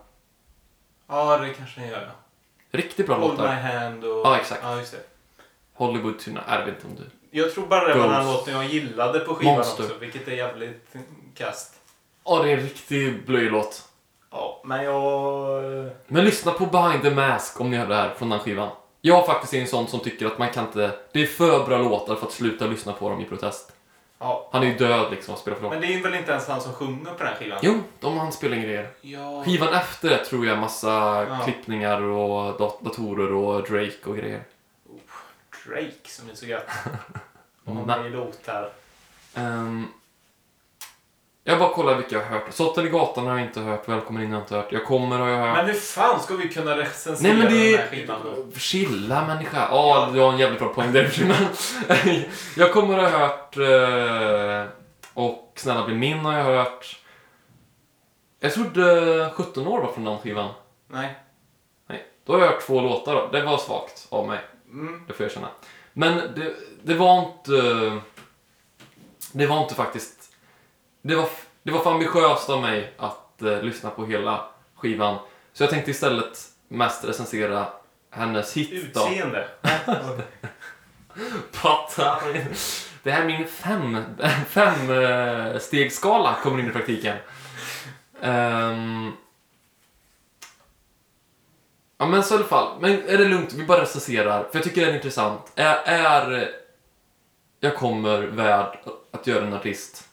Ja, 1.09 1.39
det 1.39 1.55
kanske 1.55 1.81
den 1.81 1.89
gör. 1.91 2.11
Riktigt 2.71 3.07
bra 3.07 3.17
Hold 3.17 3.33
my 3.33 3.39
låtar. 3.39 3.53
hand 3.55 4.05
och... 4.05 4.11
Ja, 4.27 4.37
exakt. 4.37 4.61
Ja, 4.65 4.77
just 4.77 4.93
det. 4.93 4.99
Hollywood 5.75 6.19
Tuna. 6.19 6.41
Jag 6.49 6.59
vet 6.59 6.69
inte 6.69 6.87
om 6.87 6.95
du... 6.97 7.39
Jag 7.39 7.55
tror 7.55 7.67
bara 7.67 7.89
det 7.89 7.95
var 7.99 8.09
den 8.09 8.27
låten 8.27 8.55
jag 8.55 8.65
gillade 8.65 9.19
på 9.21 9.35
skivan 9.35 9.55
Monster. 9.55 9.85
också, 9.85 9.97
vilket 9.99 10.29
är 10.29 10.33
jävligt 10.33 10.95
kast. 11.35 11.75
Ja, 12.25 12.43
det 12.43 12.51
är 12.51 12.57
en 12.57 12.63
riktig 12.63 13.27
blöjlåt. 13.27 13.89
Ja, 14.31 14.61
men 14.65 14.85
jag... 14.85 15.63
Men 16.07 16.25
lyssna 16.25 16.53
på 16.53 16.67
Behind 16.67 17.03
the 17.03 17.11
Mask 17.11 17.61
om 17.61 17.71
ni 17.71 17.77
hör 17.77 17.87
det 17.87 17.95
här 17.95 18.15
från 18.19 18.29
den 18.31 18.39
skivan. 18.39 18.69
Jag 19.01 19.27
faktiskt 19.27 19.55
är 19.55 19.61
en 19.61 19.67
sån 19.67 19.89
som 19.89 20.01
tycker 20.01 20.27
att 20.27 20.39
man 20.39 20.49
kan 20.51 20.65
inte... 20.67 20.99
Det 21.13 21.23
är 21.23 21.27
för 21.27 21.65
bra 21.67 21.79
låtar 21.79 22.17
för 22.17 22.27
att 22.27 22.33
sluta 22.33 22.67
lyssna 22.67 22.93
på 22.93 23.09
dem 23.09 23.21
i 23.21 23.25
protest. 23.25 23.73
Ja. 24.19 24.49
Han 24.53 24.63
är 24.63 24.67
ju 24.67 24.75
död 24.75 25.11
liksom, 25.11 25.37
spelar 25.37 25.57
för 25.57 25.63
dem. 25.63 25.73
Men 25.73 25.81
det 25.81 25.95
är 25.95 26.03
väl 26.03 26.15
inte 26.15 26.31
ens 26.31 26.49
han 26.49 26.61
som 26.61 26.73
sjunger 26.73 27.13
på 27.15 27.25
den 27.25 27.35
skivan? 27.35 27.59
Jo, 27.63 27.81
de 28.01 28.19
han 28.19 28.33
spelar 28.33 28.57
grejer. 28.57 28.91
Ja. 29.01 29.43
Skivan 29.45 29.75
efter 29.75 30.09
det 30.11 30.25
tror 30.25 30.47
jag 30.47 30.59
massa 30.59 30.91
Ja. 31.29 31.39
klippningar 31.45 32.03
och 32.03 32.59
dat- 32.59 32.81
datorer 32.81 33.33
och 33.33 33.63
Drake 33.63 33.93
och 34.05 34.17
grejer. 34.17 34.43
Drake 35.67 36.09
som 36.11 36.31
är 36.31 36.35
så 36.35 36.47
gött. 36.47 36.69
Med 37.65 38.07
i 38.07 38.11
låtar. 38.11 38.71
Ehm, 39.35 39.87
jag 41.45 41.59
bara 41.59 41.73
kollar 41.75 41.95
vilka 41.95 42.15
jag 42.15 42.23
har 42.23 42.29
hört. 42.31 42.53
Sotten 42.53 42.87
i 42.87 42.89
gatan 42.89 43.27
har 43.27 43.39
jag 43.39 43.47
inte 43.47 43.61
hört. 43.61 43.89
Välkommen 43.89 44.23
in 44.23 44.31
har 44.31 44.37
jag 44.39 44.45
inte 44.45 44.55
hört. 44.57 44.73
Jag 44.73 44.85
kommer 44.85 45.19
har 45.19 45.29
jag 45.29 45.39
hört. 45.39 45.57
Men 45.57 45.67
hur 45.67 45.75
fan 45.75 46.21
ska 46.21 46.35
vi 46.37 46.49
kunna 46.49 46.77
recensera 46.77 47.33
Nej 47.35 47.43
men 47.43 47.53
det 47.53 47.59
den 47.71 47.79
här 47.79 47.85
är... 47.87 47.91
skivan 47.91 48.21
då? 48.25 48.59
Chilla 48.59 49.27
människa. 49.27 49.69
Ja, 49.71 50.11
du 50.13 50.21
har 50.21 50.33
en 50.33 50.39
jävligt 50.39 50.59
bra 50.61 50.69
poäng 50.69 50.93
där. 50.93 51.13
Men 51.29 52.25
jag 52.57 52.73
kommer 52.73 52.99
ha 52.99 53.09
hört... 53.09 53.57
eh, 53.57 54.73
Och 55.15 55.53
Snälla 55.57 55.85
bli 55.87 55.95
min 55.95 56.19
har 56.19 56.39
jag 56.39 56.45
hört. 56.45 56.99
Jag 58.41 58.53
trodde 58.53 59.31
17 59.35 59.67
år 59.67 59.81
var 59.81 59.93
från 59.93 60.05
den 60.05 60.19
skivan. 60.19 60.51
Nej. 60.89 61.17
Nej. 61.89 62.07
Då 62.25 62.33
har 62.33 62.41
jag 62.41 62.47
hört 62.49 62.67
två 62.67 62.81
låtar 62.81 63.15
då. 63.15 63.29
Det 63.33 63.43
var 63.43 63.59
svagt 63.59 64.07
av 64.11 64.27
mig. 64.27 64.41
Mm. 64.71 65.05
Det 65.07 65.13
får 65.13 65.25
jag 65.25 65.31
erkänna. 65.31 65.49
Men 65.93 66.17
det, 66.17 66.55
det 66.83 66.95
var 66.95 67.19
inte... 67.19 67.53
Det 69.33 69.47
var 69.47 69.63
inte 69.63 69.75
faktiskt... 69.75 70.22
Det 71.03 71.15
var, 71.15 71.29
det 71.63 71.71
var 71.71 71.81
för 71.81 71.93
ambitiöst 71.93 72.51
av 72.51 72.63
mig 72.63 72.95
att 72.99 73.43
eh, 73.43 73.63
lyssna 73.63 73.91
på 73.91 74.07
hela 74.07 74.45
skivan. 74.75 75.19
Så 75.53 75.63
jag 75.63 75.71
tänkte 75.71 75.91
istället 75.91 76.39
mest 76.69 77.05
recensera 77.05 77.67
hennes 78.11 78.57
hit 78.57 78.95
då. 78.95 79.09
Utseende. 79.09 79.49
Pattar. 81.63 82.21
Det 83.03 83.11
här 83.11 83.23
är 83.23 83.27
min 83.27 83.49
fem, 83.49 84.05
fem 84.49 84.91
eh, 84.91 85.59
stegskala 85.59 86.37
kommer 86.43 86.61
in 86.61 86.69
i 86.69 86.73
praktiken. 86.73 87.17
Ehm. 88.21 89.13
ja 91.99 92.07
men 92.07 92.25
så 92.25 92.35
i 92.35 92.37
alla 92.37 92.47
fall. 92.47 92.81
Men 92.81 92.91
är 93.09 93.19
det 93.19 93.25
lugnt? 93.25 93.53
Vi 93.53 93.65
bara 93.65 93.83
recenserar. 93.83 94.45
För 94.51 94.59
jag 94.59 94.65
tycker 94.65 94.81
det 94.81 94.93
är 94.93 94.95
intressant. 94.95 95.53
Är, 95.55 95.77
är 95.85 96.51
jag 97.61 97.77
kommer 97.77 98.23
värd 98.23 98.79
att 99.11 99.27
göra 99.27 99.47
en 99.47 99.55
artist? 99.55 100.09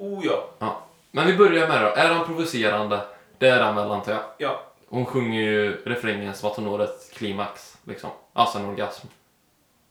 Oh 0.00 0.26
ja. 0.26 0.48
Ja. 0.58 0.82
Men 1.10 1.26
vi 1.26 1.36
börjar 1.36 1.68
med 1.68 1.80
det 1.82 1.86
då. 1.86 1.94
Är 1.94 2.08
han 2.14 2.26
provocerande? 2.26 3.00
Det 3.38 3.48
är 3.48 3.60
han 3.60 3.76
väl 3.76 3.90
antar 3.90 4.12
jag. 4.12 4.22
Ja. 4.38 4.62
Hon 4.88 5.06
sjunger 5.06 5.40
ju 5.42 5.82
refrängen 5.84 6.34
som 6.34 6.50
att 6.50 6.56
hon 6.56 6.64
når 6.64 6.82
ett 6.82 7.12
klimax. 7.14 7.76
Liksom. 7.84 8.10
Alltså 8.32 8.58
en 8.58 8.64
orgasm. 8.64 9.06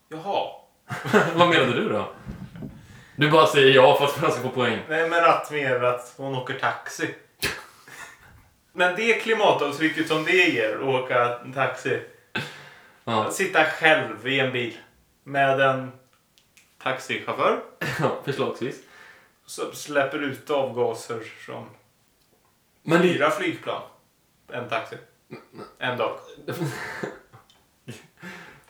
Jaha. 0.10 0.48
Vad 1.36 1.50
menade 1.50 1.74
du 1.74 1.90
då? 1.90 2.08
Du 3.16 3.32
bara 3.32 3.48
säger 3.48 3.76
ja 3.76 3.98
för 3.98 4.06
att 4.06 4.18
han 4.18 4.32
ska 4.32 4.42
få 4.42 4.50
poäng. 4.50 4.80
Nej, 4.90 5.10
men 5.10 5.26
att 5.26 5.52
mer 5.52 5.84
att 5.84 6.14
hon 6.18 6.36
åker 6.36 6.54
taxi. 6.60 7.16
Men 8.74 8.96
det 8.96 9.14
klimatavtrycket 9.14 10.08
som 10.08 10.24
det 10.24 10.32
ger 10.50 10.76
att 10.76 10.84
åka 10.84 11.40
taxi. 11.56 12.02
Ja, 13.04 13.26
Att 13.26 13.34
sitta 13.34 13.64
själv 13.64 14.28
i 14.28 14.40
en 14.40 14.52
bil 14.52 14.78
med 15.24 15.62
en 15.62 15.92
taxichaufför 16.84 17.60
ja 18.00 18.12
förslagsvis. 18.26 18.76
Som 19.50 19.74
släpper 19.74 20.24
ut 20.24 20.50
avgaser 20.50 21.24
som 21.46 21.70
Men 22.84 23.02
det, 23.02 23.08
fyra 23.08 23.32
flygplan. 23.32 23.82
En 24.52 24.70
taxi. 24.70 24.96
En 25.80 25.98
dag. 25.98 26.20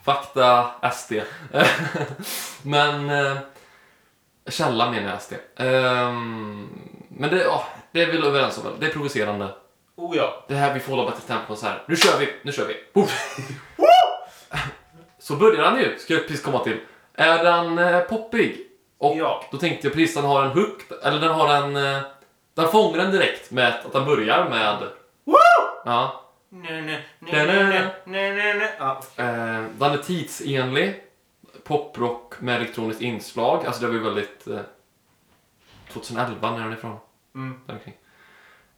fakta 0.03 0.71
SD. 0.93 1.13
Men 2.63 3.09
eh, 3.09 3.37
källa 4.47 4.91
menar 4.91 5.09
jag 5.09 5.21
SD. 5.21 5.33
Ehm, 5.55 6.69
men 7.09 7.29
det, 7.29 7.43
ja, 7.43 7.67
det 7.91 8.01
är 8.01 8.05
vi 8.05 8.11
väl 8.11 8.23
överens 8.23 8.57
om 8.57 8.63
väl. 8.63 8.73
Det 8.79 8.85
är 8.85 8.91
provocerande. 8.91 9.55
Oh 9.95 10.17
ja. 10.17 10.45
Det 10.47 10.55
här 10.55 10.73
vi 10.73 10.79
får 10.79 10.95
hålla 10.95 11.11
bättre 11.11 11.27
tempo 11.27 11.55
så 11.55 11.65
här. 11.65 11.83
Nu 11.87 11.95
kör 11.95 12.19
vi, 12.19 12.33
nu 12.43 12.51
kör 12.51 12.67
vi. 12.67 12.75
Så 15.19 15.35
börjar 15.35 15.63
han 15.63 15.79
ju, 15.79 15.97
ska 15.99 16.13
jag 16.13 16.27
precis 16.27 16.45
komma 16.45 16.63
till. 16.63 16.79
Är 17.13 17.43
den 17.43 17.77
eh, 17.77 17.99
poppig? 17.99 18.68
Och 18.99 19.17
Ja. 19.17 19.43
då 19.51 19.57
tänkte 19.57 19.87
jag 19.87 19.93
precis 19.93 20.15
den 20.15 20.25
har 20.25 20.43
en 20.43 20.51
hook, 20.51 20.81
eller 21.03 21.19
den 21.19 21.31
har 21.31 21.53
en... 21.55 21.75
Eh, 21.75 22.01
den 22.53 22.67
fångar 22.69 22.97
den 22.97 23.11
direkt 23.11 23.51
med 23.51 23.67
att 23.85 23.93
den 23.93 24.05
börjar 24.05 24.49
med... 24.49 24.77
Ja. 25.85 26.25
Nej, 26.49 26.81
nej, 26.81 27.05
nej, 27.19 27.45
nej, 27.45 27.45
nej, 27.45 27.87
nej, 28.05 28.31
nej, 28.35 28.53
nej. 28.57 28.71
Ja. 28.79 29.01
Eh, 29.15 29.63
den 29.77 29.91
är 29.91 29.97
tidsenlig. 29.97 31.03
Poprock 31.63 32.41
med 32.41 32.55
elektroniskt 32.55 33.01
inslag. 33.01 33.65
Alltså 33.65 33.81
det 33.81 33.87
var 33.87 33.93
ju 33.93 33.99
väldigt... 34.03 34.47
Eh, 34.47 34.59
2011, 35.93 36.51
när 36.51 36.59
är 36.59 36.63
den 36.63 36.73
ifrån? 36.73 36.97
Mm, 37.35 37.59
Där 37.65 37.73
omkring. 37.73 37.93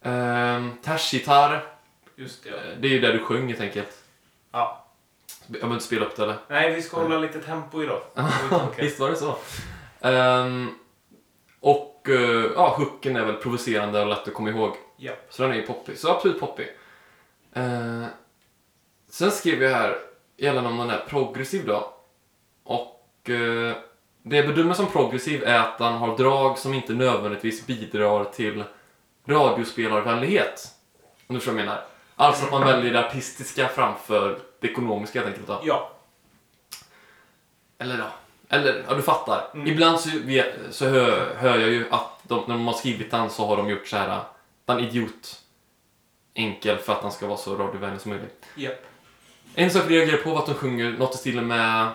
Eh, 0.02 0.82
Tashgitarr. 0.84 1.64
just 2.16 2.44
det. 2.44 2.50
Eh, 2.50 2.78
Det 2.80 2.88
är 2.88 2.92
ju 2.92 3.00
det 3.00 3.12
du 3.12 3.18
sjöng 3.18 3.48
helt 3.48 3.60
enkelt. 3.60 3.96
Ja. 4.52 4.84
Jag 5.46 5.52
behöver 5.52 5.74
inte 5.74 5.84
spela 5.86 6.06
upp 6.06 6.16
det 6.16 6.22
eller? 6.22 6.36
Nej, 6.48 6.74
vi 6.74 6.82
ska 6.82 7.00
hålla 7.02 7.18
lite 7.18 7.38
tempo 7.40 7.82
idag. 7.82 8.00
Visst 8.76 9.00
var 9.00 9.10
det 9.10 9.16
så? 9.16 9.36
Ehm, 10.02 10.70
och 11.60 12.08
eh, 12.08 12.50
ja, 12.54 12.74
hooken 12.78 13.16
är 13.16 13.24
väl 13.24 13.36
provocerande 13.36 14.00
och 14.00 14.08
lätt 14.08 14.28
att 14.28 14.34
komma 14.34 14.50
ihåg. 14.50 14.76
Ja. 14.96 15.12
Så 15.30 15.42
den 15.42 15.52
är 15.52 15.56
ju 15.56 15.66
poppig. 15.66 15.98
Så 15.98 16.10
absolut 16.10 16.40
poppig. 16.40 16.68
Eh, 17.52 18.04
sen 19.08 19.30
skrev 19.30 19.62
jag 19.62 19.70
här 19.70 19.98
gällande 20.36 20.70
om 20.70 20.78
den 20.78 20.90
är 20.90 21.04
progressiv 21.08 21.66
då. 21.66 21.94
Och 22.64 23.30
eh, 23.30 23.76
det 24.22 24.36
jag 24.36 24.46
bedömer 24.46 24.74
som 24.74 24.86
progressiv 24.86 25.44
är 25.44 25.58
att 25.58 25.78
den 25.78 25.92
har 25.92 26.16
drag 26.16 26.58
som 26.58 26.74
inte 26.74 26.92
nödvändigtvis 26.92 27.66
bidrar 27.66 28.24
till 28.24 28.64
radiospelarvänlighet. 29.26 30.68
Om 31.26 31.34
du 31.34 31.40
förstår 31.40 31.52
vad 31.52 31.60
jag 31.60 31.66
menar. 31.66 31.84
Alltså 32.16 32.44
att 32.44 32.50
man 32.50 32.66
väljer 32.66 32.92
det 32.92 33.06
artistiska 33.06 33.68
framför 33.68 34.38
det 34.60 34.68
ekonomiska 34.68 35.18
helt 35.18 35.30
enkelt. 35.30 35.46
Då. 35.46 35.60
Ja. 35.64 35.90
Eller 37.78 37.98
ja, 37.98 38.10
eller 38.52 38.84
ja, 38.88 38.94
du 38.94 39.02
fattar. 39.02 39.48
Mm. 39.54 39.66
Ibland 39.66 40.00
så, 40.00 40.08
så 40.70 40.88
hör, 40.88 41.34
hör 41.34 41.58
jag 41.58 41.70
ju 41.70 41.86
att 41.90 42.20
de, 42.22 42.44
när 42.46 42.54
de 42.54 42.66
har 42.66 42.74
skrivit 42.74 43.10
den 43.10 43.30
så 43.30 43.46
har 43.46 43.56
de 43.56 43.70
gjort 43.70 43.86
så 43.86 43.96
här 43.96 44.20
den 44.64 44.80
idiot 44.80 45.40
enkel 46.34 46.78
för 46.78 46.92
att 46.92 47.02
den 47.02 47.12
ska 47.12 47.26
vara 47.26 47.38
så 47.38 47.56
radiovänlig 47.56 48.00
som 48.00 48.10
möjligt. 48.10 48.46
Japp. 48.54 48.84
En 49.54 49.70
sak 49.70 49.82
jag 49.82 49.90
reagerar 49.90 50.16
på 50.16 50.30
var 50.30 50.38
att 50.38 50.46
de 50.46 50.54
sjunger 50.54 50.90
något 50.92 51.14
i 51.14 51.18
stilen 51.18 51.46
med 51.46 51.88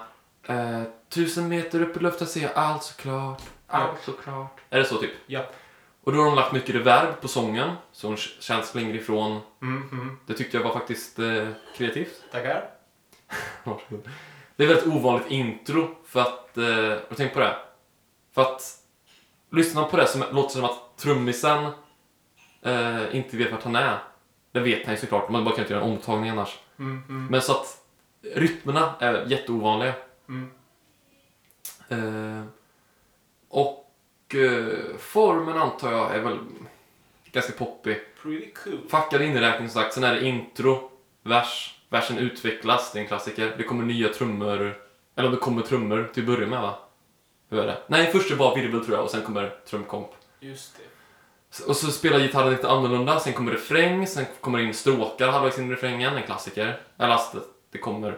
eh, 0.47 0.83
Tusen 1.09 1.47
meter 1.47 1.81
upp 1.81 1.97
i 1.97 1.99
luften 1.99 2.27
ser 2.27 2.41
jag 2.41 2.51
allt 2.55 2.83
såklart, 2.83 3.41
allt 3.67 4.03
såklart. 4.05 4.59
Är 4.69 4.79
det 4.79 4.85
så 4.85 4.97
typ? 4.97 5.11
Japp. 5.27 5.55
Och 6.03 6.13
då 6.13 6.19
har 6.19 6.25
de 6.25 6.35
lagt 6.35 6.53
mycket 6.53 6.75
reverb 6.75 7.21
på 7.21 7.27
sången, 7.27 7.71
så 7.91 8.07
hon 8.07 8.17
känns 8.17 8.75
längre 8.75 8.97
ifrån. 8.97 9.39
Mm, 9.61 9.89
mm. 9.91 10.17
Det 10.25 10.33
tyckte 10.33 10.57
jag 10.57 10.63
var 10.63 10.73
faktiskt 10.73 11.19
eh, 11.19 11.47
kreativt. 11.75 12.23
Tackar. 12.31 12.69
Varsågod. 13.63 14.09
Det 14.57 14.63
är 14.63 14.67
väldigt 14.67 14.87
ovanligt 14.87 15.31
intro 15.31 15.87
för 16.05 16.19
att, 16.19 16.57
eh, 16.57 16.97
du 17.09 17.15
tänkt 17.15 17.33
på 17.33 17.39
det? 17.39 17.57
För 18.33 18.41
att 18.41 18.77
lyssna 19.51 19.83
på 19.83 19.97
det 19.97 20.07
som 20.07 20.23
låter 20.31 20.55
som 20.55 20.63
att 20.65 20.97
trummisen 20.97 21.65
eh, 22.61 23.15
inte 23.15 23.37
vet 23.37 23.51
vart 23.51 23.63
han 23.63 23.75
är. 23.75 23.99
Det 24.51 24.59
vet 24.59 24.85
han 24.85 24.95
ju 24.95 25.01
såklart, 25.01 25.29
man 25.29 25.43
bara 25.43 25.55
kan 25.55 25.63
inte 25.63 25.73
göra 25.73 25.83
en 25.83 25.91
omtagning 25.91 26.29
annars. 26.29 26.59
Mm, 26.79 27.03
mm, 27.09 27.25
Men 27.25 27.41
så 27.41 27.51
att 27.51 27.83
rytmerna 28.21 28.93
är 28.99 29.25
jätteovanliga. 29.25 29.93
mm. 30.29 30.51
Eh, 31.89 32.45
och 33.49 34.35
eh, 34.35 34.97
formen 34.99 35.57
antar 35.57 35.91
jag 35.91 36.15
är 36.15 36.19
väl 36.21 36.39
ganska 37.31 37.53
poppig. 37.53 37.97
Pretty 38.21 38.51
cool. 38.51 38.79
Fackad 38.89 39.21
inräkning 39.21 39.69
som 39.69 39.81
sagt, 39.81 39.93
sen 39.93 40.03
är 40.03 40.13
det 40.15 40.25
intro, 40.27 40.91
vers, 41.23 41.76
versen 41.89 42.17
utvecklas, 42.17 42.91
det 42.91 42.99
är 42.99 43.01
en 43.01 43.07
klassiker. 43.07 43.55
Det 43.57 43.63
kommer 43.63 43.83
nya 43.83 44.09
trummor, 44.09 44.77
eller 45.15 45.29
det 45.29 45.37
kommer 45.37 45.61
trummor 45.61 46.09
till 46.13 46.23
att 46.23 46.27
börja 46.27 46.47
med 46.47 46.61
va? 46.61 46.79
Hur 47.49 47.59
är 47.59 47.67
det? 47.67 47.77
Nej, 47.87 48.11
först 48.11 48.25
är 48.25 48.29
det 48.29 48.37
bara 48.37 48.55
virvel 48.55 48.85
tror 48.85 48.97
jag 48.97 49.03
och 49.03 49.11
sen 49.11 49.21
kommer 49.21 49.55
trumkomp. 49.69 50.07
Just 50.39 50.77
det. 50.77 50.83
Och 51.67 51.75
så 51.75 51.91
spelar 51.91 52.19
gitarren 52.19 52.51
lite 52.51 52.69
annorlunda, 52.69 53.19
sen 53.19 53.33
kommer 53.33 53.51
refräng, 53.51 54.07
sen 54.07 54.25
kommer 54.41 54.59
det 54.59 54.65
in 54.65 54.73
stråkar 54.73 55.27
halvvägs 55.27 55.59
in 55.59 55.69
i 55.69 55.73
refrängen, 55.73 56.13
en 56.13 56.23
klassiker. 56.23 56.81
Eller 56.97 57.13
alltså, 57.13 57.43
det, 57.71 57.77
kommer. 57.77 58.17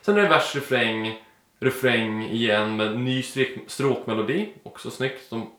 Sen 0.00 0.16
är 0.16 0.22
det 0.22 0.28
vers, 0.28 0.54
refräng, 0.54 1.22
refräng 1.58 2.22
igen 2.22 2.76
med 2.76 2.98
ny 2.98 3.22
stråkmelodi, 3.66 4.52
också 4.62 4.90
snyggt. 4.90 5.30
De 5.30 5.50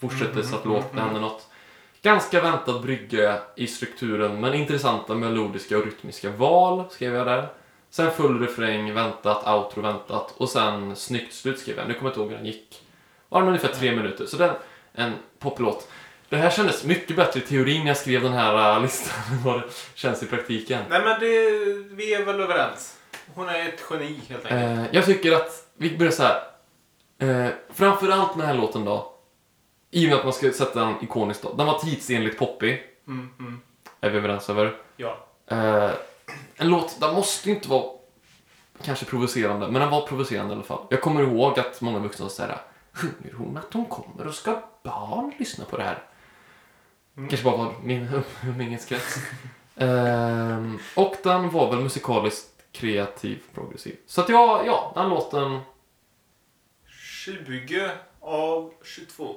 fortsätter 0.00 0.42
så 0.42 0.56
att 0.56 0.64
låten 0.64 0.98
händer 0.98 1.20
något. 1.20 1.48
Ganska 2.02 2.40
väntad 2.40 2.80
brygga 2.80 3.38
i 3.56 3.66
strukturen, 3.66 4.40
men 4.40 4.54
intressanta 4.54 5.14
melodiska 5.14 5.78
och 5.78 5.84
rytmiska 5.84 6.30
val, 6.30 6.84
skrev 6.90 7.14
jag 7.14 7.26
där. 7.26 7.48
Sen 7.90 8.10
full 8.10 8.40
refräng, 8.40 8.94
väntat, 8.94 9.48
outro, 9.48 9.82
väntat 9.82 10.34
och 10.36 10.48
sen 10.48 10.96
snyggt 10.96 11.34
slut 11.34 11.58
skrev 11.58 11.76
jag. 11.76 11.88
Nu 11.88 11.94
kommer 11.94 12.10
jag 12.10 12.10
inte 12.10 12.20
ihåg 12.20 12.30
hur 12.30 12.36
den 12.36 12.46
gick. 12.46 12.82
Var 13.28 13.40
den 13.40 13.48
ungefär 13.48 13.68
tre 13.68 13.96
minuter, 13.96 14.26
så 14.26 14.36
den, 14.36 14.54
en 14.92 15.12
poplåt. 15.38 15.88
Det 16.28 16.36
här 16.36 16.50
kändes 16.50 16.84
mycket 16.84 17.16
bättre 17.16 17.40
i 17.40 17.42
teorin 17.42 17.80
när 17.80 17.88
jag 17.88 17.96
skrev 17.96 18.22
den 18.22 18.32
här 18.32 18.76
äh, 18.76 18.82
listan 18.82 19.14
än 19.32 19.44
vad 19.44 19.60
det 19.60 19.64
känns 19.94 20.22
i 20.22 20.26
praktiken. 20.26 20.82
Nej, 20.88 21.00
men 21.04 21.20
det, 21.20 21.50
vi 21.94 22.14
är 22.14 22.24
väl 22.24 22.40
överens. 22.40 22.98
Hon 23.34 23.48
är 23.48 23.68
ett 23.68 23.84
geni 23.90 24.20
helt 24.28 24.46
enkelt. 24.46 24.78
Eh, 24.78 24.96
jag 24.96 25.04
tycker 25.04 25.32
att 25.32 25.66
vi 25.76 25.98
börjar 25.98 26.12
så 26.12 26.22
här. 26.22 26.42
Eh, 27.18 27.50
framförallt 27.74 28.36
med 28.36 28.48
den 28.48 28.56
här 28.56 28.62
låten 28.62 28.84
då. 28.84 29.11
I 29.94 30.06
och 30.06 30.10
med 30.10 30.18
att 30.18 30.24
man 30.24 30.32
ska 30.32 30.52
sätta 30.52 30.84
den 30.84 30.94
ikoniskt 31.02 31.42
då. 31.42 31.52
Den 31.52 31.66
var 31.66 31.78
tidsenligt 31.78 32.38
poppig. 32.38 32.82
Mm, 33.06 33.30
mm. 33.38 33.60
Är 34.00 34.10
vi 34.10 34.18
överens 34.18 34.50
över. 34.50 34.76
Ja. 34.96 35.26
Eh, 35.46 35.90
en 36.56 36.68
låt, 36.68 37.00
den 37.00 37.14
måste 37.14 37.48
ju 37.48 37.54
inte 37.54 37.68
vara 37.68 37.84
kanske 38.82 39.04
provocerande, 39.04 39.68
men 39.68 39.80
den 39.80 39.90
var 39.90 40.06
provocerande 40.06 40.52
i 40.52 40.56
alla 40.56 40.64
fall. 40.64 40.86
Jag 40.90 41.00
kommer 41.00 41.22
ihåg 41.22 41.58
att 41.58 41.80
många 41.80 41.98
vuxna 41.98 42.28
säger 42.28 42.58
Sjunger 42.92 43.34
hon 43.36 43.56
att 43.56 43.74
hon 43.74 43.86
kommer 43.86 44.26
och 44.26 44.34
ska 44.34 44.62
barn 44.82 45.32
lyssna 45.38 45.64
på 45.64 45.76
det 45.76 45.82
här? 45.82 45.98
Mm. 47.16 47.28
Kanske 47.28 47.44
bara 47.44 47.56
var 47.56 47.74
min 47.82 48.22
umgängeskrets. 48.46 49.16
Ehm, 49.76 50.78
och 50.96 51.16
den 51.22 51.50
var 51.50 51.70
väl 51.70 51.80
musikaliskt 51.80 52.48
kreativ, 52.72 53.42
progressiv. 53.54 53.96
Så 54.06 54.20
att 54.20 54.28
ja, 54.28 54.62
ja, 54.66 54.92
den 54.94 55.08
låten... 55.08 55.60
20 56.86 57.90
av 58.20 58.72
22. 58.84 59.36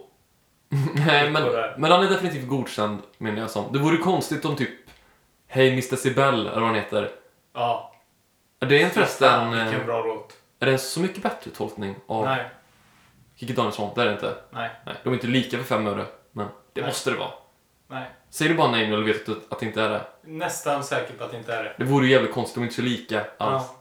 Nej, 1.06 1.30
men, 1.30 1.44
men 1.78 1.92
den 1.92 2.04
är 2.04 2.10
definitivt 2.10 2.48
godkänd, 2.48 3.00
menar 3.18 3.42
jag 3.42 3.50
som. 3.50 3.74
Det 3.74 3.80
vore 3.80 3.98
konstigt 3.98 4.46
om 4.46 4.56
typ 4.56 4.70
Hej 5.48 5.70
Mr. 5.72 5.96
Sibel, 5.96 6.40
eller 6.48 6.60
vad 6.60 6.64
han 6.64 6.76
heter. 6.76 7.12
Ja. 7.54 7.94
Är 8.60 8.66
det 8.66 8.80
Fan, 8.80 8.90
förresten... 8.90 9.52
Vilken 9.52 9.80
eh, 9.82 9.86
bra 9.86 10.06
låt. 10.06 10.34
Är 10.60 10.66
det 10.66 10.72
en 10.72 10.80
så 10.80 11.00
mycket 11.00 11.24
bättre 11.24 11.52
tolkning 11.52 11.96
av 12.08 12.26
Nej. 12.26 12.46
Kikki 13.36 13.54
Danielsson? 13.54 13.90
Det 13.96 14.02
är 14.02 14.06
det 14.06 14.12
inte. 14.14 14.36
Nej. 14.52 14.70
Nej, 14.86 14.96
de 15.04 15.10
är 15.10 15.14
inte 15.14 15.28
lika 15.28 15.58
för 15.58 15.64
fem 15.64 15.88
öre. 15.88 16.06
Men 16.32 16.48
det 16.74 16.82
Nej. 16.82 16.90
måste 16.90 17.12
det 17.12 17.18
vara. 17.18 17.32
Nej. 17.88 18.10
Säger 18.30 18.52
du 18.52 18.58
bara 18.58 18.72
nej 18.72 18.86
eller 18.86 19.04
vet 19.04 19.26
du 19.26 19.42
att 19.50 19.60
det 19.60 19.66
inte 19.66 19.82
är 19.82 19.90
det? 19.90 20.02
Nästan 20.22 20.84
säker 20.84 21.14
på 21.14 21.24
att 21.24 21.32
det 21.32 21.38
inte 21.38 21.54
är 21.54 21.64
det. 21.64 21.74
Det 21.78 21.84
vore 21.84 22.06
ju 22.06 22.12
jävligt 22.12 22.34
konstigt 22.34 22.56
de 22.56 22.64
inte 22.64 22.74
är 22.74 22.76
så 22.76 22.82
lika 22.82 23.20
alls. 23.20 23.64
Ja. 23.68 23.76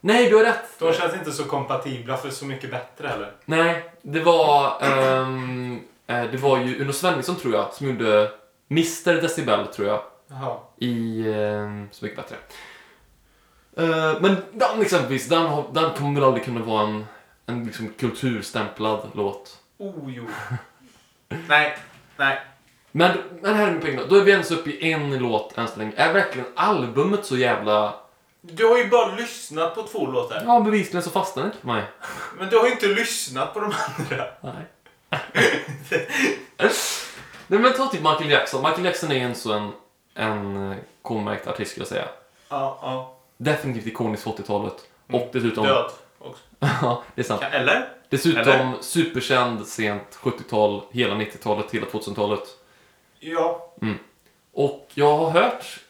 Nej, 0.00 0.30
du 0.30 0.36
har 0.36 0.44
rätt. 0.44 0.78
De 0.78 0.92
känns 0.92 1.14
inte 1.14 1.32
så 1.32 1.44
kompatibla 1.44 2.16
för 2.16 2.30
Så 2.30 2.44
mycket 2.44 2.70
bättre 2.70 3.08
heller. 3.08 3.32
Nej, 3.44 3.90
det 4.02 4.20
var... 4.20 4.66
eh, 4.82 5.28
det 6.14 6.36
var 6.36 6.58
ju 6.58 6.82
Uno 6.82 6.92
Svenningsson, 6.92 7.36
tror 7.36 7.54
jag, 7.54 7.74
som 7.74 7.86
gjorde 7.86 8.30
Mr 8.70 9.22
Decibel, 9.22 9.66
tror 9.66 9.88
jag. 9.88 10.02
Jaha. 10.30 10.56
i 10.78 11.24
ehm, 11.34 11.88
Så 11.92 12.04
mycket 12.04 12.18
bättre. 12.18 12.36
Eh, 13.76 14.20
men 14.20 14.36
den 14.52 14.82
exempelvis, 14.82 15.28
den, 15.28 15.62
den 15.72 15.90
kommer 15.90 16.14
väl 16.14 16.24
aldrig 16.24 16.44
kunna 16.44 16.60
vara 16.60 16.82
en, 16.82 17.06
en 17.46 17.64
liksom 17.64 17.92
kulturstämplad 17.98 19.10
låt. 19.14 19.58
Oh, 19.78 20.14
jo. 20.14 20.26
nej, 21.48 21.78
nej. 22.16 22.40
Men, 22.92 23.18
men 23.42 23.54
här 23.54 23.78
poäng 23.78 23.96
då. 23.96 24.04
Då 24.06 24.16
är 24.16 24.24
vi 24.24 24.30
ens 24.30 24.50
uppe 24.50 24.70
i 24.70 24.92
en 24.92 25.18
låt 25.18 25.58
än 25.58 25.68
så 25.68 25.78
länge. 25.78 25.92
Är 25.96 26.12
verkligen 26.12 26.48
albumet 26.54 27.24
så 27.24 27.36
jävla... 27.36 27.94
Du 28.40 28.66
har 28.66 28.78
ju 28.78 28.88
bara 28.88 29.14
lyssnat 29.14 29.74
på 29.74 29.82
två 29.82 30.06
låtar. 30.06 30.42
Ja, 30.46 30.60
bevisligen 30.60 31.02
så 31.02 31.10
fastnar 31.10 31.42
det 31.42 31.46
inte 31.46 31.58
för 31.58 31.66
mig. 31.66 31.84
Men 32.38 32.48
du 32.48 32.56
har 32.58 32.66
ju 32.66 32.72
inte 32.72 32.86
lyssnat 32.86 33.54
på 33.54 33.60
de 33.60 33.72
andra. 33.98 34.24
Nej. 34.40 34.66
Nej 37.46 37.60
men 37.60 37.72
ta 37.72 37.86
typ 37.86 38.00
Michael 38.00 38.30
Jackson. 38.30 38.62
Michael 38.62 38.84
Jackson 38.84 39.12
är 39.12 39.16
en 39.16 39.34
så 39.34 39.52
en, 39.52 39.72
en 40.14 40.70
eh, 40.70 40.76
K-märkt 41.02 41.46
artist 41.46 41.70
skulle 41.70 41.82
jag 41.82 41.88
säga. 41.88 42.08
Ja, 42.48 42.78
ja. 42.82 43.16
Definitivt 43.36 43.86
ikonisk 43.86 44.24
på 44.24 44.30
80-talet. 44.30 44.74
Och 45.12 45.30
dessutom... 45.32 45.64
Död 45.66 45.90
också. 46.18 46.42
ja, 46.58 47.02
det 47.14 47.20
är 47.20 47.24
sant. 47.24 47.42
Eller? 47.52 47.88
Dessutom 48.08 48.42
Eller? 48.42 48.72
superkänd 48.80 49.66
sent 49.66 50.18
70-tal, 50.22 50.82
hela 50.90 51.14
90-talet, 51.14 51.70
hela 51.70 51.86
2000-talet. 51.86 52.42
Ja. 53.20 53.72
Och 54.52 54.86
jag 54.94 55.16
har 55.16 55.30
hört, 55.30 55.80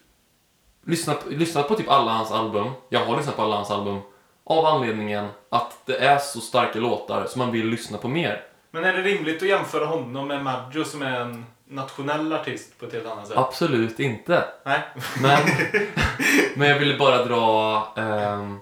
lyssnat, 0.84 1.26
lyssnat 1.30 1.68
på 1.68 1.74
typ 1.74 1.88
alla 1.88 2.10
hans 2.10 2.30
album. 2.32 2.70
Jag 2.88 3.04
har 3.04 3.16
lyssnat 3.16 3.36
på 3.36 3.42
alla 3.42 3.56
hans 3.56 3.70
album. 3.70 4.00
Av 4.44 4.66
anledningen 4.66 5.28
att 5.48 5.86
det 5.86 5.96
är 5.96 6.18
så 6.18 6.40
starka 6.40 6.78
låtar 6.78 7.26
som 7.26 7.38
man 7.38 7.52
vill 7.52 7.66
lyssna 7.66 7.98
på 7.98 8.08
mer. 8.08 8.44
Men 8.70 8.84
är 8.84 8.92
det 8.92 9.02
rimligt 9.02 9.42
att 9.42 9.48
jämföra 9.48 9.86
honom 9.86 10.28
med 10.28 10.44
Maggio 10.44 10.84
som 10.84 11.02
är 11.02 11.20
en 11.20 11.46
nationell 11.64 12.32
artist 12.32 12.78
på 12.78 12.86
ett 12.86 12.92
helt 12.92 13.06
annat 13.06 13.28
sätt? 13.28 13.36
Absolut 13.36 14.00
inte. 14.00 14.44
Nej. 14.64 14.80
Men, 15.22 15.38
men 16.56 16.68
jag 16.68 16.78
ville 16.78 16.98
bara 16.98 17.24
dra, 17.24 17.94
ehm, 17.96 18.58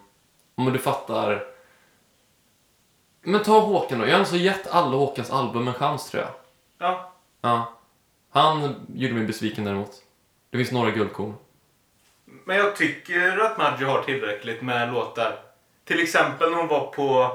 om 0.55 0.73
du 0.73 0.79
fattar. 0.79 1.45
Men 3.23 3.43
ta 3.43 3.61
Håkan 3.61 3.99
då. 3.99 4.07
Jag 4.07 4.13
har 4.13 4.19
alltså 4.19 4.37
gett 4.37 4.67
alla 4.67 4.97
Håkans 4.97 5.31
album 5.31 5.69
en 5.69 5.75
chans 5.75 6.11
tror 6.11 6.23
jag. 6.23 6.33
Ja. 6.79 7.13
Ja. 7.41 7.73
Han 8.31 8.87
gjorde 8.95 9.15
mig 9.15 9.25
besviken 9.25 9.65
däremot. 9.65 9.91
Det 10.51 10.57
finns 10.57 10.73
några 10.73 10.91
guldkorn. 10.91 11.35
Men 12.25 12.57
jag 12.57 12.77
tycker 12.77 13.39
att 13.39 13.59
Maggio 13.59 13.87
har 13.87 14.03
tillräckligt 14.03 14.63
med 14.63 14.93
låtar. 14.93 15.39
Till 15.85 16.03
exempel 16.03 16.51
när 16.51 16.59
hon 16.59 16.69
var 16.69 16.87
på, 16.87 17.33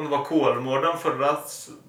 om 0.00 0.10
det 0.10 0.16
var 0.16 0.24
Kolmården 0.24 0.98
förra, 0.98 1.36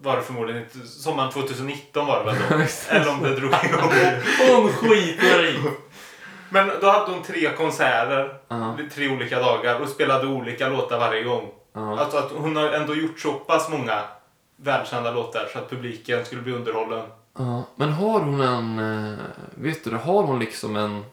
var 0.01 0.15
det 0.15 0.21
förmodligen 0.21 0.61
inte, 0.63 0.87
sommaren 0.87 1.31
2019 1.31 2.07
var 2.07 2.19
det 2.19 2.25
väl 2.31 2.35
då? 2.49 2.65
Eller 2.95 3.09
om 3.11 3.23
det 3.23 3.35
drog 3.35 3.53
igång. 3.63 3.91
Hon 4.55 4.69
skiter 4.69 5.45
i! 5.49 5.59
Men 6.49 6.71
då 6.81 6.89
hade 6.89 7.11
hon 7.11 7.23
tre 7.23 7.51
konserter, 7.57 8.37
Ja. 8.47 8.77
tre 8.95 9.09
olika 9.09 9.39
dagar 9.39 9.79
och 9.79 9.89
spelade 9.89 10.27
olika 10.27 10.69
låtar 10.69 10.99
varje 10.99 11.23
gång. 11.23 11.49
Ja. 11.73 11.99
Alltså 11.99 12.17
att 12.17 12.31
hon 12.31 12.55
har 12.55 12.69
ändå 12.69 12.95
gjort 12.95 13.19
så 13.19 13.33
pass 13.33 13.69
många 13.69 14.01
välkända 14.55 15.11
låtar 15.11 15.47
så 15.53 15.59
att 15.59 15.69
publiken 15.69 16.25
skulle 16.25 16.41
bli 16.41 16.53
underhållen. 16.53 17.05
Ja, 17.37 17.63
men 17.75 17.91
har 17.93 18.19
hon 18.19 18.41
en... 18.41 18.79
eh, 19.13 19.19
Vet 19.55 19.83
du 19.83 19.89
det? 19.89 19.97
Har 19.97 20.23
hon 20.23 20.39
liksom 20.39 20.75
en... 20.75 21.05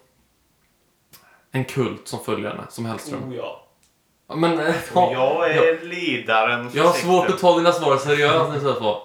En 1.50 1.64
kult 1.64 2.08
som 2.08 2.24
följer 2.24 2.50
henne, 2.50 2.62
som 2.68 2.86
Hellström? 2.86 3.28
Oh 3.28 3.36
ja. 3.36 3.64
Ja, 4.28 4.36
Men... 4.36 4.58
Och 4.58 4.64
Ja, 4.94 5.48
jag 5.48 5.68
är 5.68 5.84
ledaren 5.84 6.70
för 6.70 6.78
jag 6.78 6.84
har 6.84 6.92
svårt 6.92 7.30
att 7.30 7.38
ta 7.38 7.56
dina 7.58 7.72
svar 7.72 7.96
seriöst 7.96 8.56
i 8.56 8.60
så 8.60 8.74
fall. 8.74 9.00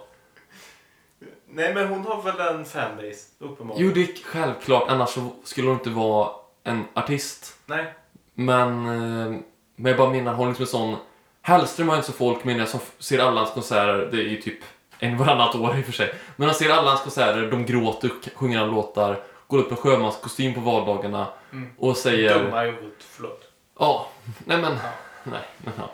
Nej 1.50 1.74
men 1.74 1.88
hon 1.88 2.06
har 2.06 2.22
väl 2.22 2.56
en 2.56 2.66
fanbase, 2.66 3.28
uppenbarligen. 3.40 3.88
Jo, 3.88 3.94
det 3.96 4.02
är 4.02 4.24
självklart. 4.24 4.84
Annars 4.88 5.10
så 5.10 5.30
skulle 5.44 5.68
hon 5.68 5.78
inte 5.78 5.90
vara 5.90 6.30
en 6.64 6.84
artist. 6.94 7.58
Nej. 7.66 7.94
Men... 8.34 8.70
eh, 8.86 9.40
Men 9.76 9.90
jag 9.90 9.98
bara 9.98 10.10
menar, 10.10 10.34
hon 10.34 10.46
är 10.48 10.52
liksom 10.52 10.64
en 10.64 10.68
sån... 10.68 10.96
Hellström 11.42 11.88
har 11.88 11.96
ju 11.96 12.00
inte 12.00 12.12
så 12.12 12.18
folk, 12.18 12.44
menar 12.44 12.60
jag, 12.60 12.70
som 12.70 12.80
ser 13.00 13.20
alla 13.20 13.40
hans 13.42 13.52
konserter. 13.54 14.10
Det 14.12 14.18
är 14.18 14.24
ju 14.30 14.42
typ 14.42 14.60
en 15.00 15.18
varannat 15.18 15.56
år 15.56 15.78
i 15.78 15.82
och 15.82 15.86
för 15.86 15.92
sig. 15.92 16.14
Men 16.36 16.48
han 16.48 16.56
ser 16.56 16.70
alla 16.70 16.90
hans 16.90 17.02
konserter, 17.02 17.52
de 17.52 17.66
gråter, 17.66 18.12
sjunger 18.36 18.60
alla 18.60 18.72
låtar, 18.72 19.24
går 19.48 19.58
upp 19.60 19.70
med 19.70 19.80
sjömanskostym 19.80 20.54
på 20.54 20.60
vardagarna 20.60 21.28
Mm. 21.52 21.70
och 21.78 21.98
säger... 21.98 22.40
Dumma 22.44 22.66
i 22.66 22.70
huvudet, 22.72 22.94
förlåt. 23.10 23.42
Ja, 23.80 24.08
nej 24.46 24.58
men... 24.62 24.78
Nej, 25.32 25.42
men 25.58 25.74
ja. 25.78 25.92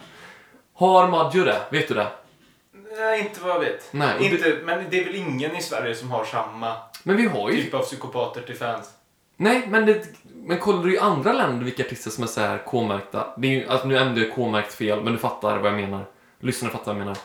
Har 0.73 1.07
Maggio 1.07 1.43
det? 1.43 1.61
Vet 1.69 1.87
du 1.87 1.93
det? 1.93 2.07
Nej, 2.97 3.19
inte 3.19 3.41
vad 3.41 3.51
jag 3.51 3.59
vet. 3.59 3.93
Nej, 3.93 4.15
och 4.19 4.25
inte, 4.25 4.57
Men 4.63 4.85
det 4.89 4.99
är 4.99 5.05
väl 5.05 5.15
ingen 5.15 5.55
i 5.55 5.61
Sverige 5.61 5.95
som 5.95 6.11
har 6.11 6.25
samma 6.25 6.75
Men 7.03 7.17
vi 7.17 7.27
har 7.27 7.49
ju... 7.49 7.63
typ 7.63 7.73
av 7.73 7.81
psykopater 7.81 8.41
till 8.41 8.55
fans. 8.55 8.89
Nej, 9.37 9.63
men, 9.67 9.85
det, 9.85 10.03
men 10.33 10.57
kollar 10.59 10.83
du 10.83 10.95
i 10.95 10.99
andra 10.99 11.33
länder 11.33 11.65
vilka 11.65 11.85
artister 11.85 12.11
som 12.11 12.23
är 12.23 12.27
så 12.27 12.41
här 12.41 12.57
K-märkta? 12.65 13.27
Det 13.37 13.47
är 13.47 13.51
ju, 13.51 13.67
alltså 13.67 13.87
nu 13.87 13.97
använder 13.97 14.21
jag 14.21 14.35
K-märkt 14.35 14.73
fel, 14.73 15.03
men 15.03 15.13
du 15.13 15.19
fattar 15.19 15.57
vad 15.57 15.71
jag 15.71 15.79
menar. 15.79 16.05
Lyssnarna 16.39 16.71
fattar 16.71 16.93
vad 16.93 17.01
jag 17.01 17.07
menar. 17.07 17.17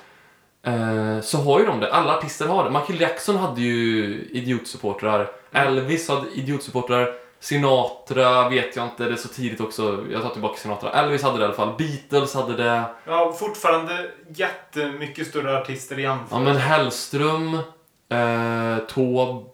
Eh, 1.16 1.20
så 1.20 1.38
har 1.38 1.60
ju 1.60 1.66
de 1.66 1.80
det. 1.80 1.92
Alla 1.92 2.18
artister 2.18 2.46
har 2.46 2.64
det. 2.64 2.70
Michael 2.70 3.00
Jackson 3.00 3.36
hade 3.36 3.60
ju 3.60 4.04
idiotsupportrar. 4.30 5.30
Elvis 5.52 6.08
hade 6.08 6.30
idiotsupportrar. 6.30 7.14
Sinatra 7.44 8.48
vet 8.48 8.76
jag 8.76 8.84
inte, 8.84 9.04
det 9.04 9.12
är 9.12 9.16
så 9.16 9.28
tidigt 9.28 9.60
också. 9.60 10.04
Jag 10.10 10.22
tar 10.22 10.30
tillbaka 10.30 10.56
Sinatra. 10.56 10.92
Elvis 10.92 11.22
hade 11.22 11.38
det 11.38 11.42
i 11.42 11.44
alla 11.44 11.54
fall. 11.54 11.74
Beatles 11.78 12.34
hade 12.34 12.56
det. 12.56 12.84
Ja, 13.04 13.32
fortfarande 13.32 14.10
jättemycket 14.28 15.26
större 15.26 15.58
artister 15.58 15.98
i 15.98 16.02
Ja 16.02 16.10
jämförelse. 16.10 16.44
men 16.44 16.56
Hellström, 16.56 17.54
eh, 18.08 18.78
Taube, 18.88 19.44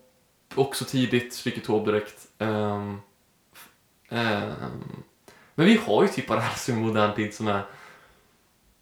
också 0.55 0.85
tidigt, 0.85 1.35
stryker 1.35 1.61
Taube 1.61 1.93
direkt. 1.93 2.27
Ehm, 2.39 3.01
ehm, 4.11 5.03
men 5.55 5.67
vi 5.67 5.81
har 5.87 6.03
ju 6.03 6.09
typ 6.09 6.27
bara 6.27 6.41
Hellström 6.41 6.79
i 6.79 6.81
modern 6.87 7.15
tid 7.15 7.35
som 7.35 7.49
är... 7.49 7.63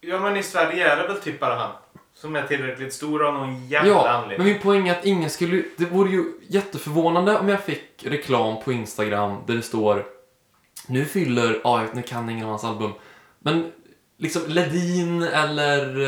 Ja, 0.01 0.21
men 0.21 0.37
i 0.37 0.43
Sverige 0.43 0.93
är 0.93 0.97
det 0.97 1.09
väl 1.09 1.21
typ 1.21 1.41
bara 1.41 1.55
han. 1.55 1.73
Som 2.21 2.37
är 2.37 2.47
tillräckligt 2.47 2.93
stor 2.93 3.27
av 3.27 3.35
någon 3.35 3.69
jävla 3.69 3.91
Ja, 3.91 4.03
men 4.05 4.15
anledning. 4.15 4.47
min 4.47 4.61
poäng 4.61 4.89
är 4.89 4.99
att 4.99 5.05
ingen 5.05 5.31
skulle... 5.31 5.63
Det 5.77 5.85
vore 5.85 6.11
ju 6.11 6.25
jätteförvånande 6.49 7.39
om 7.39 7.49
jag 7.49 7.61
fick 7.65 8.05
reklam 8.07 8.63
på 8.63 8.73
Instagram 8.73 9.37
där 9.47 9.55
det 9.55 9.63
står 9.63 10.07
Nu 10.87 11.05
fyller... 11.05 11.61
Ja, 11.65 11.85
jag 11.95 12.07
kan 12.07 12.31
ingen 12.31 12.45
av 12.45 12.51
hans 12.51 12.65
album. 12.65 12.93
Men 13.39 13.73
liksom 14.17 14.43
Ledin 14.47 15.23
eller 15.23 16.01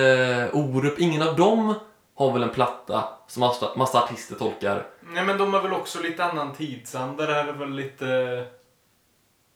eh, 0.45 0.55
Orup, 0.55 0.99
ingen 0.99 1.23
av 1.23 1.37
dem 1.37 1.75
har 2.15 2.33
väl 2.33 2.43
en 2.43 2.51
platta 2.51 3.09
som 3.27 3.41
massa, 3.41 3.75
massa 3.77 4.03
artister 4.03 4.35
tolkar. 4.37 4.87
Nej, 5.01 5.25
men 5.25 5.39
de 5.39 5.55
är 5.55 5.63
väl 5.63 5.73
också 5.73 6.03
lite 6.03 6.25
annan 6.25 6.55
tidsanda. 6.55 7.27
Det 7.27 7.35
här 7.35 7.47
är 7.47 7.53
väl 7.53 7.71
lite 7.75 8.45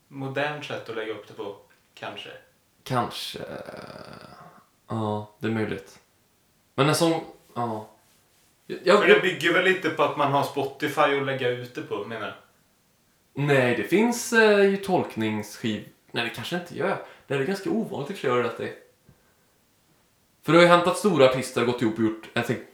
modernt 0.07 0.65
sätt 0.65 0.89
att 0.89 0.95
lägga 0.95 1.13
upp 1.13 1.27
det 1.27 1.33
på. 1.33 1.55
Kanske. 1.93 2.29
Kanske... 2.83 3.39
Ja, 4.89 5.35
det 5.39 5.47
är 5.47 5.51
möjligt. 5.51 5.99
Men 6.75 6.89
en 6.89 6.95
sån... 6.95 7.21
Ja. 7.53 7.87
Jag, 8.67 8.99
För 8.99 9.07
det 9.07 9.19
bygger 9.21 9.53
väl 9.53 9.63
lite 9.63 9.89
på 9.89 10.03
att 10.03 10.17
man 10.17 10.31
har 10.31 10.43
Spotify 10.43 11.01
att 11.01 11.25
lägga 11.25 11.49
ut 11.49 11.75
det 11.75 11.81
på, 11.81 12.05
menar 12.05 12.25
jag. 12.27 12.35
Nej, 13.45 13.75
det 13.75 13.83
finns 13.83 14.33
eh, 14.33 14.65
ju 14.69 14.77
tolkningsskiv... 14.77 15.89
Nej, 16.11 16.23
det 16.23 16.29
kanske 16.29 16.55
inte 16.55 16.77
gör. 16.77 16.97
Det 17.27 17.33
är 17.33 17.43
ganska 17.43 17.69
ovanligt 17.69 18.09
i 18.09 18.13
och 18.13 18.17
för 18.17 18.21
sig, 18.21 18.29
har 18.29 18.37
du 18.37 18.43
rätt 18.43 18.59
i. 18.59 18.73
För 20.43 20.51
det 20.51 20.57
har 20.57 20.63
ju 20.63 20.69
hänt 20.69 20.87
att 20.87 20.97
stora 20.97 21.25
artister 21.29 21.61
har 21.61 21.65
gått 21.71 21.81
ihop 21.81 21.97
och 21.97 22.03
gjort 22.03 22.29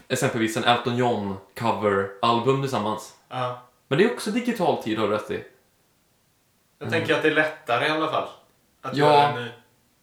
exempelvis 0.08 0.58
en 0.58 0.64
Elton 0.64 0.98
John 0.98 1.36
cover-album 1.60 2.62
tillsammans. 2.62 3.16
Ja. 3.30 3.62
Men 3.88 3.98
det 3.98 4.04
är 4.06 4.14
också 4.14 4.32
digital 4.32 4.84
tid, 4.84 4.98
har 4.98 5.08
du 5.08 5.14
rätt 5.14 5.32
i. 5.32 5.44
Jag 6.80 6.90
tänker 6.90 7.14
att 7.16 7.22
det 7.22 7.28
är 7.28 7.36
lättare 7.36 7.88
i 7.88 7.90
alla 7.90 8.12
fall. 8.12 8.28
Att 8.82 8.98
Ja. 8.98 9.06
göra 9.06 9.30
en 9.30 9.44
ny. 9.44 9.50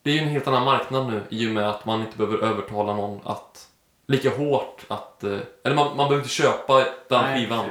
Det 0.02 0.11
är 0.11 0.14
ju 0.14 0.20
en 0.20 0.28
helt 0.28 0.46
annan 0.46 0.64
marknad 0.64 1.06
nu 1.06 1.22
i 1.28 1.48
och 1.48 1.50
med 1.50 1.68
att 1.70 1.84
man 1.84 2.00
inte 2.00 2.16
behöver 2.18 2.38
övertala 2.38 2.94
någon 2.94 3.20
att 3.24 3.68
lika 4.09 4.31
hårt 4.31 4.85
att... 4.88 5.25
eh, 5.25 5.38
Eller 5.64 5.75
man, 5.77 5.87
man 5.87 5.97
behöver 5.97 6.16
inte 6.16 6.29
köpa 6.29 6.79
den 7.09 7.25
Nej, 7.25 7.40
skivan. 7.40 7.66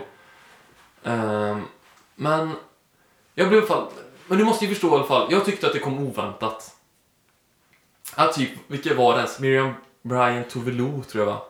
Ehm, 1.03 1.65
men 2.15 2.55
jag 3.33 3.47
blev 3.49 3.57
i 3.59 3.61
alla 3.61 3.67
fall... 3.67 3.87
Men 4.27 4.37
du 4.37 4.43
måste 4.45 4.65
ju 4.65 4.71
förstå 4.73 4.87
i 4.87 4.91
alla 4.91 5.03
fall. 5.03 5.27
Jag 5.31 5.45
tyckte 5.45 5.67
att 5.67 5.73
det 5.73 5.79
kom 5.79 6.07
oväntat. 6.07 6.75
Att 8.15 8.33
typ, 8.33 8.49
vilka 8.67 8.93
var 8.93 9.11
det 9.13 9.17
ens? 9.17 9.39
Miriam 9.39 9.73
Bryant 10.01 10.49
Tovelo 10.49 11.03
tror 11.03 11.25
jag 11.25 11.33
va? 11.33 11.41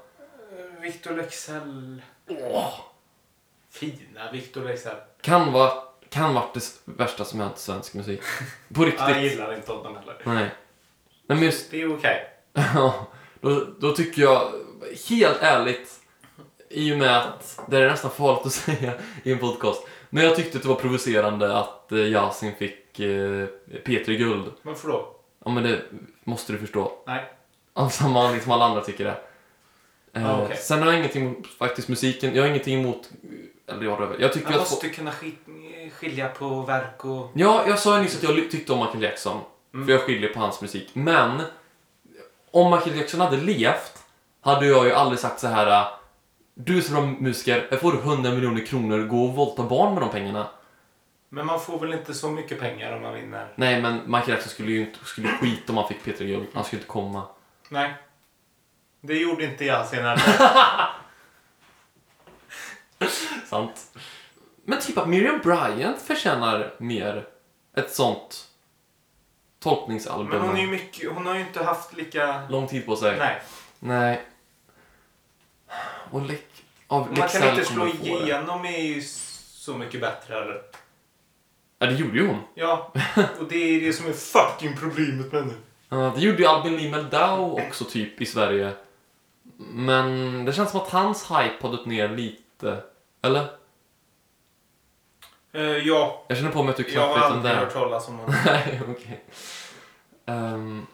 Eh, 0.57 0.81
Victor 0.81 1.15
Lexell. 1.15 2.01
Åh, 2.29 2.73
Fina 3.71 4.31
Victor 4.31 4.63
Lexell. 4.63 4.95
kan 5.21 5.51
vara 5.53 5.71
kan 6.09 6.33
varit 6.33 6.53
det 6.53 6.63
värsta 6.85 7.25
som 7.25 7.39
hänt 7.39 7.57
svensk 7.57 7.93
musik. 7.93 8.21
På 8.73 8.81
Jag 8.83 8.87
riktigt. 8.87 9.31
gillar 9.31 9.53
inte 9.55 9.71
honom 9.71 9.95
heller. 9.95 10.21
Nej. 10.25 10.35
Nej 11.27 11.37
men 11.37 11.43
just, 11.43 11.71
Det 11.71 11.81
är 11.81 11.97
okej. 11.97 12.27
ja, 12.53 13.07
då, 13.41 13.65
då 13.79 13.91
tycker 13.95 14.21
jag, 14.21 14.51
helt 15.09 15.37
ärligt, 15.41 15.89
i 16.69 16.93
och 16.93 16.97
med 16.97 17.17
att 17.17 17.59
det 17.67 17.77
är 17.77 17.89
nästan 17.89 18.11
farligt 18.11 18.45
att 18.45 18.51
säga 18.77 18.93
i 19.23 19.31
en 19.31 19.39
podcast, 19.39 19.87
men 20.09 20.23
jag 20.23 20.35
tyckte 20.35 20.57
att 20.57 20.63
det 20.63 20.69
var 20.69 20.75
provocerande 20.75 21.57
att 21.57 21.91
eh, 21.91 21.97
Yasin 21.97 22.55
fick 22.55 22.99
eh, 22.99 23.45
P3 23.85 24.05
Guld. 24.17 24.51
Varför 24.61 24.87
då? 24.89 25.15
Ja, 25.45 25.51
men 25.51 25.63
det 25.63 25.81
måste 26.23 26.53
du 26.53 26.59
förstå. 26.59 26.91
Nej. 27.07 27.25
Samma 27.91 28.31
liksom 28.31 28.51
alla 28.51 28.65
andra 28.65 28.81
tycker 28.81 29.03
det. 29.05 29.17
Eh, 30.13 30.29
Ah, 30.29 30.43
okej. 30.43 30.57
Sen 30.57 30.79
har 30.79 30.85
jag 30.87 30.97
ingenting 30.99 31.23
emot 31.25 31.47
faktiskt 31.47 31.87
musiken. 31.87 32.35
Jag 32.35 32.43
har 32.43 32.49
ingenting 32.49 32.79
emot... 32.81 33.09
Eller 33.67 33.83
ja, 33.85 33.97
det 33.99 34.03
är 34.03 34.07
väl- 34.07 34.21
jag 34.21 34.33
tycker 34.33 34.45
Man 34.51 34.53
att... 34.53 34.59
måste 34.71 34.89
kunna 34.89 35.11
skit- 35.11 35.45
skilja 35.93 36.27
på 36.29 36.61
verk 36.61 37.05
och... 37.05 37.29
Ja, 37.33 37.63
jag 37.67 37.79
sa 37.79 37.97
ju 37.97 38.03
nyss 38.03 38.15
att 38.17 38.23
jag 38.23 38.51
tyckte 38.51 38.73
om 38.73 38.79
Michael 38.79 39.03
Jackson. 39.03 39.39
Mm. 39.73 39.85
För 39.85 39.93
jag 39.93 40.01
skiljer 40.01 40.33
på 40.33 40.39
hans 40.39 40.61
musik. 40.61 40.89
Men 40.93 41.41
om 42.51 42.71
Michael 42.71 42.97
Jackson 42.97 43.19
hade 43.21 43.37
levt 43.37 43.96
hade 44.47 44.65
jag 44.67 44.85
ju 44.85 44.91
aldrig 44.93 45.19
sagt 45.19 45.39
så 45.39 45.47
här. 45.47 45.81
äh, 45.81 45.87
Du 46.53 46.77
är 46.77 46.81
så 46.81 46.91
bra 46.93 47.01
musiker, 47.01 47.67
jag 47.71 47.81
får 47.81 47.91
du 47.91 47.97
100 47.97 48.31
miljoner 48.31 48.65
kronor, 48.65 48.99
gå 49.07 49.23
och 49.25 49.33
våldta 49.35 49.63
barn 49.63 49.93
med 49.93 50.03
de 50.03 50.09
pengarna. 50.09 50.47
Men 51.29 51.45
man 51.45 51.59
får 51.59 51.79
väl 51.79 51.93
inte 51.93 52.13
så 52.13 52.29
mycket 52.31 52.59
pengar 52.59 52.95
om 52.95 53.01
man 53.01 53.13
vinner? 53.13 53.53
Nej, 53.55 53.81
men 53.81 53.95
Michael 54.05 54.29
Jackson 54.29 54.49
skulle 54.49 54.71
ju 54.71 54.79
inte 54.79 55.05
skulle 55.05 55.27
skita 55.29 55.71
om 55.73 55.77
han 55.77 55.87
fick 55.87 56.03
Peter 56.03 56.25
Guld. 56.25 56.47
Han 56.53 56.63
skulle 56.63 56.79
inte 56.79 56.91
komma. 56.91 57.23
Nej. 57.69 57.93
Det 59.01 59.13
gjorde 59.13 59.43
inte 59.45 59.65
jag 59.65 59.87
senare. 59.87 60.17
Sant. 63.45 63.97
Men 64.65 64.79
typ 64.79 64.97
att 64.97 65.07
Miriam 65.07 65.39
Bryant 65.43 66.01
förtjänar 66.01 66.73
mer 66.77 67.27
ett 67.75 67.93
sånt 67.93 68.47
tolkningsalbum. 69.59 70.27
Men 70.29 70.47
hon 70.47 70.57
är 70.57 70.61
ju 70.61 70.67
mycket... 70.67 71.11
Hon 71.11 71.25
har 71.25 71.33
ju 71.35 71.41
inte 71.41 71.63
haft 71.63 71.93
lika... 71.97 72.41
Lång 72.49 72.67
tid 72.67 72.85
på 72.85 72.95
sig. 72.95 73.17
Nej. 73.19 73.41
Nej. 73.79 74.21
Och 76.11 76.21
Lex... 76.21 76.41
Av 76.87 77.17
Man 77.17 77.27
kan 77.29 77.49
inte 77.49 77.65
slå 77.65 77.87
igenom 77.87 78.65
är 78.65 78.81
ju 78.81 79.01
så 79.01 79.73
mycket 79.77 80.01
bättre 80.01 80.41
eller? 80.41 80.61
Ja, 81.79 81.85
det 81.87 81.93
gjorde 81.93 82.17
ju 82.17 82.27
hon. 82.27 82.39
Ja, 82.55 82.93
och 83.39 83.45
det 83.49 83.55
är 83.57 83.81
det 83.81 83.93
som 83.93 84.07
är 84.07 84.13
fucking 84.13 84.77
problemet 84.77 85.31
med 85.31 85.41
henne. 85.41 85.53
Ja, 85.89 86.13
det 86.15 86.21
gjorde 86.21 86.37
ju 86.37 86.45
Albin 86.45 86.77
Lee 86.77 86.91
Meldau 86.91 87.59
också 87.67 87.85
typ 87.85 88.21
i 88.21 88.25
Sverige. 88.25 88.73
Men 89.57 90.45
det 90.45 90.53
känns 90.53 90.71
som 90.71 90.79
att 90.81 90.89
hans 90.89 91.31
hype 91.31 91.55
har 91.61 91.71
dött 91.71 91.85
ner 91.85 92.09
lite. 92.09 92.83
Eller? 93.21 93.45
Eh, 95.53 95.61
ja, 95.61 96.25
Jag 96.27 96.37
känner 96.37 96.51
på 96.51 96.63
mig 96.63 96.71
att 96.71 96.77
du 96.77 96.83
jag 96.83 96.91
knappt 96.91 97.07
har 97.09 97.15
vet 97.19 97.31
om 97.31 97.37
aldrig 97.37 97.53
det 97.55 97.59
hört 97.59 97.69
är. 97.69 97.73
talas 97.73 98.07
om 98.07 98.17
honom. 98.17 98.35
Nej, 98.45 98.81
okej. 98.89 99.23
Ehm, 100.25 100.85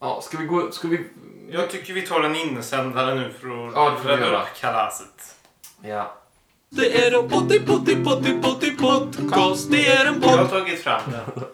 ja, 0.00 0.20
ska 0.22 0.38
vi 0.38 0.44
gå... 0.46 0.70
Ska 0.72 0.88
vi... 0.88 1.04
Jag 1.52 1.70
tycker 1.70 1.92
vi 1.94 2.02
tar 2.02 2.20
en 2.22 2.36
insändare 2.36 3.14
nu 3.14 3.32
för 3.40 3.68
att 3.68 3.74
Ja, 3.74 3.96
rädda 4.04 4.42
upp 4.42 4.48
kalaset. 4.60 5.36
Ja. 5.82 6.16
Det 6.68 7.06
är 7.06 7.22
en 7.22 7.28
potti, 7.28 7.60
potti, 7.60 8.04
potti, 8.04 8.32
potti, 8.42 8.70
podcast. 8.70 9.70
Det 9.70 9.86
är 9.86 10.06
en 10.06 10.22
Jag 10.22 10.28
har 10.28 10.38
podd. 10.38 10.50
tagit 10.50 10.82
fram 10.82 11.00
den. 11.10 11.46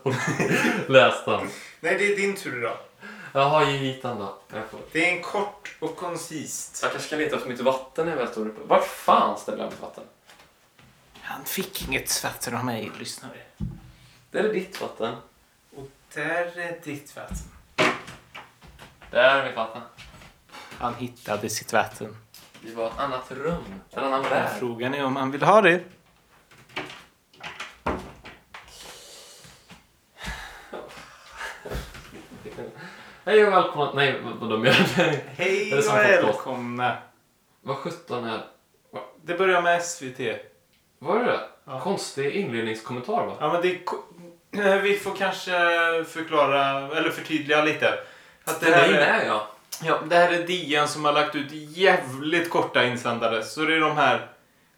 Läs 0.89 1.25
den. 1.25 1.49
Nej, 1.81 1.95
det 1.99 2.13
är 2.13 2.17
din 2.17 2.37
tur 2.37 2.59
idag. 2.59 2.77
Jaha, 3.33 3.71
ge 3.71 3.77
hit 3.77 4.03
den 4.03 4.19
då. 4.19 4.39
Det 4.93 5.09
är 5.11 5.17
en 5.17 5.23
kort 5.23 5.77
och 5.81 5.97
koncist. 5.97 6.79
jag 6.83 6.91
kanske 6.93 7.07
ska 7.09 7.17
leta 7.17 7.37
efter 7.37 7.49
mitt 7.49 7.61
vatten 7.61 8.05
när 8.07 8.13
jag 8.13 8.19
väl 8.19 8.29
står 8.29 8.47
uppe. 8.47 8.61
Vart 8.67 8.87
fan 8.87 9.39
ställer 9.39 9.59
jag 9.59 9.71
mitt 9.71 9.81
vatten? 9.83 10.05
Han 11.21 11.45
fick 11.45 11.89
inget 11.89 12.25
vatten 12.25 12.57
av 12.57 12.65
mig, 12.65 12.91
lyssnare. 12.99 13.37
Det 14.31 14.39
är 14.39 14.53
ditt 14.53 14.81
vatten. 14.81 15.15
Och 15.77 15.89
där 16.15 16.59
är 16.59 16.81
ditt 16.85 17.17
vatten. 17.17 17.37
Där 19.11 19.39
är 19.39 19.47
mitt 19.47 19.57
vatten. 19.57 19.83
Han 20.79 20.95
hittade 20.95 21.49
sitt 21.49 21.73
vatten. 21.73 22.17
Det 22.61 22.75
var 22.75 22.87
ett 22.87 22.99
annat 22.99 23.33
rum. 23.33 23.65
En 23.91 24.05
annan 24.05 24.23
värld. 24.23 24.51
Frågan 24.59 24.95
är 24.95 25.05
om 25.05 25.17
han 25.17 25.31
vill 25.31 25.43
ha 25.43 25.61
det. 25.63 25.81
Hej 33.25 33.47
och 33.47 33.53
välkomna... 33.53 33.93
Nej, 33.95 34.21
vadå 34.41 34.59
menar 34.59 34.97
du? 34.97 35.03
Hej 35.37 35.79
och 35.79 35.85
välkomna. 35.95 36.97
Vad 37.63 37.77
sjutton 37.77 38.25
är... 38.25 38.45
Det 39.25 39.35
börjar 39.35 39.63
med 39.63 39.83
SVT. 39.83 40.21
Var 40.99 41.25
det? 41.25 41.41
Ja. 41.65 41.81
Konstig 41.81 42.31
inledningskommentar 42.31 43.27
va? 43.27 43.37
Ja, 43.41 43.53
men 43.53 43.63
det 43.63 43.69
är 44.63 44.81
Vi 44.83 44.97
får 44.97 45.17
kanske 45.17 45.53
förklara, 46.05 46.97
eller 46.97 47.11
förtydliga 47.11 47.65
lite. 47.65 47.99
Att 48.47 48.61
det 48.61 48.67
Det 48.67 48.77
här 48.77 48.89
är 48.89 48.93
med 48.93 49.27
ja. 49.27 49.49
ja, 49.83 49.99
det 50.05 50.17
här 50.17 50.33
är 50.33 50.47
DN 50.47 50.89
som 50.89 51.05
har 51.05 51.13
lagt 51.13 51.35
ut 51.35 51.53
jävligt 51.53 52.51
korta 52.51 52.85
insändare. 52.85 53.43
Så 53.43 53.61
det 53.61 53.75
är 53.75 53.81
de 53.81 53.97
här, 53.97 54.27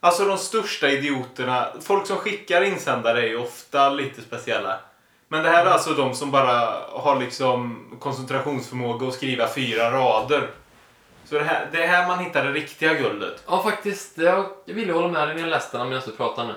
alltså 0.01 0.25
de 0.25 0.39
största 0.39 0.89
idioterna. 0.89 1.69
Folk 1.81 2.07
som 2.07 2.17
skickar 2.17 2.63
insändare 2.63 3.23
är 3.23 3.27
ju 3.27 3.37
ofta 3.37 3.91
lite 3.91 4.23
speciella. 4.23 4.81
Men 5.29 5.43
det 5.43 5.51
här 5.51 5.67
är 5.67 5.71
alltså 5.71 5.93
de 5.93 6.15
som 6.15 6.31
bara 6.31 6.75
har 6.91 7.21
liksom 7.21 7.85
koncentrationsförmåga 8.01 9.09
att 9.09 9.15
skriva 9.15 9.49
fyra 9.49 9.91
rader. 9.91 10.51
Så 11.25 11.35
det, 11.35 11.45
här, 11.45 11.69
det 11.73 11.83
är 11.83 11.87
här 11.87 12.09
man 12.09 12.19
hittar 12.19 12.45
det 12.45 12.53
riktiga 12.53 12.95
guldet. 12.95 13.43
Ja 13.47 13.63
faktiskt, 13.63 14.19
jag, 14.19 14.47
jag 14.65 14.75
ville 14.75 14.93
hålla 14.93 15.09
med 15.09 15.29
dig 15.29 15.35
när 15.35 15.43
jag 15.43 15.51
läste 15.51 15.79
den 15.79 15.89
medan 15.89 16.03
du 16.07 16.13
pratade 16.13 16.49
nu. 16.49 16.55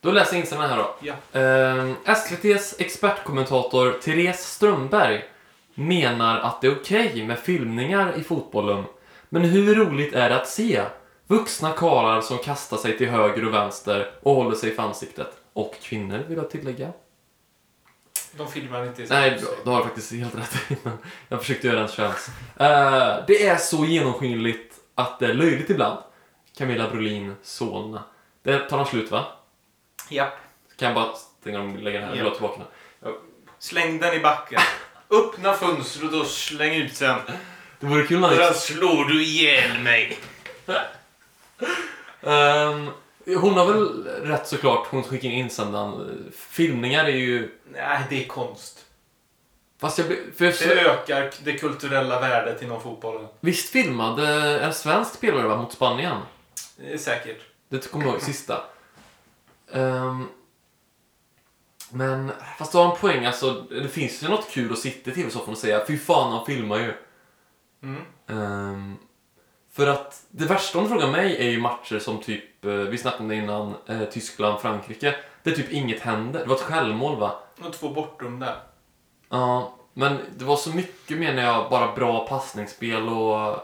Då 0.00 0.10
läser 0.10 0.32
jag 0.34 0.40
insändaren 0.40 0.70
här 0.70 0.78
då. 0.78 0.94
Ja. 1.00 1.40
Ehm, 1.40 1.94
SVTs 2.04 2.74
expertkommentator 2.78 3.92
Therese 4.02 4.40
Strömberg 4.40 5.24
menar 5.74 6.38
att 6.38 6.60
det 6.60 6.66
är 6.66 6.76
okej 6.80 7.26
med 7.26 7.38
filmningar 7.38 8.18
i 8.18 8.22
fotbollen. 8.22 8.84
Men 9.28 9.44
hur 9.44 9.74
roligt 9.74 10.14
är 10.14 10.28
det 10.28 10.36
att 10.36 10.48
se 10.48 10.82
vuxna 11.26 11.72
karlar 11.72 12.20
som 12.20 12.38
kastar 12.38 12.76
sig 12.76 12.98
till 12.98 13.08
höger 13.08 13.46
och 13.46 13.54
vänster 13.54 14.10
och 14.22 14.34
håller 14.34 14.56
sig 14.56 14.74
för 14.74 14.82
ansiktet? 14.82 15.28
Och 15.52 15.74
kvinnor 15.82 16.18
vill 16.28 16.36
jag 16.36 16.50
tillägga. 16.50 16.92
De 18.36 18.48
filmar 18.48 18.86
inte 18.86 19.02
i 19.02 19.06
Nej, 19.10 19.40
du 19.64 19.70
har 19.70 19.82
faktiskt 19.82 20.12
helt 20.12 20.34
rätt 20.34 20.78
jag 21.28 21.40
försökte 21.40 21.66
göra 21.66 21.80
en 21.80 21.88
chans. 21.88 22.28
Eh, 22.56 23.24
det 23.26 23.46
är 23.46 23.56
så 23.56 23.84
genomskinligt 23.84 24.74
att 24.94 25.18
det 25.18 25.26
är 25.26 25.34
löjligt 25.34 25.70
ibland. 25.70 25.98
Camilla 26.56 26.90
Brolin, 26.90 27.34
Solna. 27.42 28.04
Det 28.42 28.58
tar 28.58 28.76
han 28.76 28.86
slut 28.86 29.10
va? 29.10 29.26
Japp. 30.10 30.34
Kan 30.76 30.86
jag 30.86 30.94
bara 30.94 31.14
stänga 31.14 31.60
om 31.60 31.76
och 31.76 31.82
lägga 31.82 32.00
den 32.00 32.08
här? 32.08 32.24
Låt 32.24 32.34
tillbaka 32.34 32.62
den. 33.02 33.14
Släng 33.58 33.98
den 33.98 34.14
i 34.14 34.20
backen. 34.20 34.60
Öppna 35.10 35.52
fönstret 35.54 36.12
och 36.12 36.26
släng 36.26 36.74
ut 36.74 36.96
sen. 36.96 37.20
Det 37.80 37.86
vore 37.86 38.06
kul 38.06 38.22
han 38.22 38.32
Annars 38.32 38.56
slår 38.56 39.04
du 39.04 39.24
ihjäl 39.24 39.78
mig. 39.78 40.18
Ehm, 42.22 42.90
Hon 43.26 43.54
har 43.54 43.66
väl 43.72 44.04
rätt 44.04 44.48
såklart, 44.48 44.86
hon 44.90 45.02
skickar 45.02 45.28
in 45.28 45.34
insändaren. 45.34 46.32
Filmningar 46.36 47.04
är 47.04 47.08
ju... 47.08 47.50
Nej, 47.72 48.00
det 48.10 48.24
är 48.24 48.28
konst. 48.28 48.84
Fast 49.80 49.98
jag, 49.98 50.06
för 50.36 50.44
jag, 50.44 50.54
Det 50.58 50.80
ökar 50.80 51.30
det 51.44 51.52
kulturella 51.52 52.20
värdet 52.20 52.62
inom 52.62 52.82
fotbollen. 52.82 53.26
Visst 53.40 53.70
filmade 53.70 54.28
en 54.60 54.74
svensk 54.74 55.14
spelare 55.14 55.48
va, 55.48 55.56
mot 55.56 55.72
Spanien? 55.72 56.16
Det 56.76 56.92
är 56.92 56.98
säkert. 56.98 57.40
Det 57.68 57.90
kommer 57.90 58.04
jag 58.04 58.12
ihåg, 58.14 58.22
sista. 58.22 58.64
Ehm, 59.72 60.26
men, 61.94 62.32
fast 62.58 62.72
du 62.72 62.78
har 62.78 62.90
en 62.90 63.00
poäng 63.00 63.24
alltså. 63.24 63.50
Det 63.70 63.88
finns 63.88 64.22
ju 64.22 64.28
något 64.28 64.50
kul 64.50 64.72
att 64.72 64.78
sitta 64.78 65.10
i 65.10 65.14
tv-soffan 65.14 65.52
och 65.52 65.58
säga 65.58 65.86
fy 65.86 65.98
fan 65.98 66.32
han 66.32 66.46
filmar 66.46 66.78
ju. 66.78 66.92
Mm. 67.82 68.02
Ehm, 68.26 68.96
för 69.72 69.86
att 69.86 70.22
det 70.30 70.44
värsta 70.44 70.78
om 70.78 70.84
du 70.84 70.90
frågar 70.90 71.08
mig 71.08 71.36
är 71.36 71.50
ju 71.50 71.60
matcher 71.60 71.98
som 71.98 72.20
typ, 72.20 72.64
eh, 72.64 72.72
vi 72.72 72.98
snackade 72.98 73.22
om 73.22 73.28
det 73.28 73.34
innan, 73.34 73.74
eh, 73.86 74.04
Tyskland-Frankrike. 74.04 75.14
Där 75.42 75.52
typ 75.52 75.72
inget 75.72 76.00
händer. 76.00 76.40
Det 76.40 76.46
var 76.46 76.56
ett 76.56 76.62
självmål 76.62 77.18
va? 77.18 77.38
Och 77.60 77.72
två 77.72 77.88
bortom 77.88 78.38
där. 78.40 78.56
Ja, 79.30 79.74
men 79.94 80.18
det 80.36 80.44
var 80.44 80.56
så 80.56 80.70
mycket 80.70 81.18
menar 81.18 81.42
jag, 81.42 81.70
bara 81.70 81.94
bra 81.94 82.26
passningsspel 82.26 83.08
och... 83.08 83.58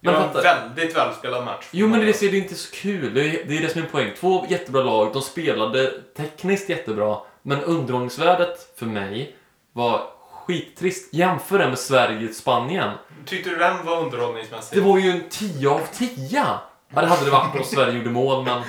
Det 0.00 0.10
Men 0.10 0.14
var 0.14 0.28
en 0.28 0.32
fatta, 0.32 0.42
väldigt 0.42 0.96
välspelad 0.96 1.44
match. 1.44 1.68
Jo 1.70 1.88
men 1.88 2.00
det, 2.00 2.20
det 2.20 2.26
är 2.26 2.34
inte 2.34 2.54
så 2.54 2.74
kul, 2.76 3.14
det 3.14 3.20
är, 3.20 3.44
det 3.48 3.56
är 3.56 3.62
det 3.62 3.68
som 3.68 3.78
är 3.78 3.82
min 3.82 3.92
poäng. 3.92 4.12
Två 4.20 4.46
jättebra 4.48 4.82
lag, 4.82 5.12
de 5.12 5.22
spelade 5.22 5.92
tekniskt 6.16 6.68
jättebra, 6.68 7.18
men 7.46 7.64
underhållningsvärdet 7.64 8.78
för 8.78 8.86
mig 8.86 9.36
var 9.72 10.10
skittrist. 10.32 11.14
Jämför 11.14 11.58
det 11.58 11.68
med 11.68 11.78
Sverige-Spanien. 11.78 12.90
Tyckte 13.26 13.50
du 13.50 13.56
den 13.56 13.86
var 13.86 14.02
underhållningsmässig? 14.02 14.78
Det 14.78 14.88
var 14.88 14.98
ju 14.98 15.10
en 15.10 15.28
10 15.28 15.68
av 15.68 15.80
10! 15.92 16.10
Ja, 16.30 16.60
det 16.88 17.06
hade 17.06 17.24
det 17.24 17.30
varit 17.30 17.56
om 17.56 17.64
Sverige 17.64 17.98
gjorde 17.98 18.10
mål, 18.10 18.44
men... 18.44 18.62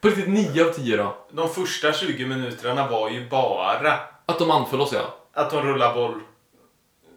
På 0.00 0.08
riktigt 0.08 0.28
9 0.28 0.64
av 0.64 0.72
10 0.72 0.96
då. 0.96 1.16
De 1.32 1.48
första 1.48 1.92
20 1.92 2.26
minuterna 2.26 2.88
var 2.88 3.10
ju 3.10 3.28
bara 3.28 3.92
Att 4.26 4.38
de 4.38 4.50
anföll 4.50 4.80
oss 4.80 4.92
ja. 4.92 5.14
att 5.32 5.50
de 5.50 5.62
rullar 5.62 5.94
boll. 5.94 6.20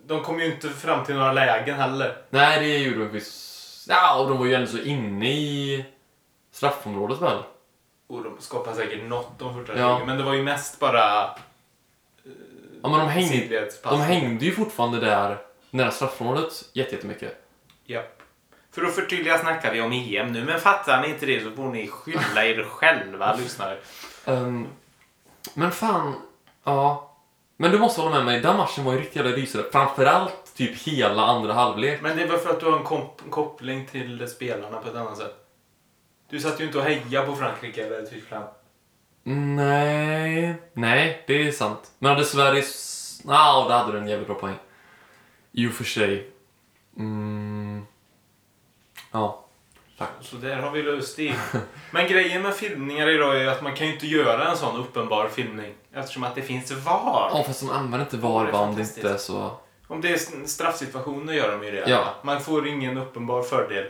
De 0.07 0.23
kom 0.23 0.39
ju 0.39 0.45
inte 0.45 0.69
fram 0.69 1.05
till 1.05 1.15
några 1.15 1.33
lägen 1.33 1.75
heller. 1.75 2.17
Nej, 2.29 2.59
det 2.59 2.77
gjorde 2.77 2.99
de 2.99 3.09
visst. 3.09 3.87
Ja, 3.89 4.19
och 4.19 4.29
de 4.29 4.37
var 4.37 4.45
ju 4.45 4.53
ändå 4.53 4.67
så 4.67 4.77
inne 4.77 5.31
i 5.31 5.85
straffområdet 6.51 7.21
väl? 7.21 7.37
Och 8.11 8.23
de 8.23 8.37
skapade 8.39 8.75
säkert 8.75 9.03
något 9.03 9.39
de 9.39 9.53
första 9.55 9.79
Ja. 9.79 9.97
20. 9.99 10.05
Men 10.05 10.17
det 10.17 10.23
var 10.23 10.33
ju 10.33 10.43
mest 10.43 10.79
bara 10.79 10.99
Ja, 12.83 12.89
men 12.89 12.91
de 12.99 13.07
hängde, 13.09 13.29
sidledspassning. 13.37 13.99
de 14.01 14.05
hängde 14.05 14.45
ju 14.45 14.51
fortfarande 14.51 14.99
där 14.99 15.37
nära 15.69 15.91
straffområdet 15.91 16.63
jätte- 16.73 16.95
jättemycket. 16.95 17.45
Japp. 17.85 18.21
För 18.71 18.81
att 18.85 18.95
förtydliga 18.95 19.37
snackar 19.37 19.73
vi 19.73 19.81
om 19.81 19.91
EM 19.91 20.31
nu, 20.31 20.43
men 20.45 20.59
fattar 20.59 21.01
ni 21.01 21.09
inte 21.09 21.25
det 21.25 21.43
så 21.43 21.51
får 21.51 21.63
ni 21.69 21.87
skylla 21.87 22.45
er 22.45 22.63
själva, 22.63 23.35
lyssnare. 23.39 23.77
Ehm, 24.25 24.67
men 25.53 25.71
fan, 25.71 26.13
ja. 26.63 27.07
Men 27.57 27.71
du 27.71 27.79
måste 27.79 28.01
hålla 28.01 28.15
med 28.15 28.25
mig, 28.25 28.39
den 28.41 28.57
matchen 28.57 28.83
var 28.83 28.93
ju 28.93 28.99
riktigt 28.99 29.15
jävla 29.15 29.31
rysare. 29.31 29.63
Framförallt 29.71 30.55
typ 30.55 30.77
hela 30.87 31.25
andra 31.25 31.53
halvlek. 31.53 32.01
Men 32.01 32.17
det 32.17 32.25
väl 32.25 32.37
för 32.39 32.49
att 32.49 32.59
du 32.59 32.65
har 32.65 32.77
en 32.77 32.83
komp- 32.85 33.29
koppling 33.29 33.87
till 33.87 34.27
spelarna 34.27 34.77
på 34.79 34.89
ett 34.89 34.95
annat 34.95 35.17
sätt. 35.17 35.40
Du 36.31 36.39
satt 36.39 36.59
ju 36.59 36.65
inte 36.65 36.77
och 36.77 36.83
hejade 36.83 37.27
på 37.27 37.35
Frankrike 37.35 37.85
eller 37.85 38.05
Tyskland. 38.05 38.45
Nej, 39.23 40.55
nej, 40.73 41.23
det 41.27 41.47
är 41.47 41.51
sant. 41.51 41.91
Men 41.99 42.11
hade 42.11 42.25
Sverige... 42.25 42.63
Ja, 43.27 43.65
det 43.67 43.73
hade 43.73 43.91
du 43.91 43.97
en 43.97 44.07
jävligt 44.07 44.27
bra 44.27 44.35
poäng. 44.35 44.55
I 45.51 45.67
och 45.67 45.71
för 45.71 45.83
sig. 45.83 46.29
Mm. 46.97 47.85
Ja, 49.11 49.45
tack. 49.97 50.09
Så 50.21 50.35
där 50.35 50.55
har 50.55 50.71
vi 50.71 50.83
löst 50.83 51.17
det. 51.17 51.35
Men 51.91 52.07
grejen 52.07 52.41
med 52.41 52.55
filmningar 52.55 53.09
idag 53.09 53.41
är 53.41 53.47
att 53.47 53.61
man 53.61 53.75
kan 53.75 53.87
ju 53.87 53.93
inte 53.93 54.07
göra 54.07 54.51
en 54.51 54.57
sån 54.57 54.79
uppenbar 54.79 55.27
filmning. 55.27 55.73
Eftersom 55.93 56.23
att 56.23 56.35
det 56.35 56.41
finns 56.41 56.71
VAR. 56.71 57.29
Ja, 57.33 57.43
fast 57.47 57.59
de 57.59 57.69
använder 57.69 58.05
inte 58.05 58.17
Det 58.17 58.21
VAR 58.21 58.51
om 58.51 58.75
det 58.75 58.81
inte 58.81 59.09
är 59.09 59.17
så... 59.17 59.51
Om 59.87 60.01
det 60.01 60.09
är 60.09 60.47
straffsituationer 60.47 61.33
gör 61.33 61.51
de 61.51 61.65
ju 61.65 61.71
det. 61.71 61.89
Ja. 61.89 62.15
Man 62.23 62.41
får 62.41 62.67
ingen 62.67 62.97
uppenbar 62.97 63.41
fördel 63.43 63.85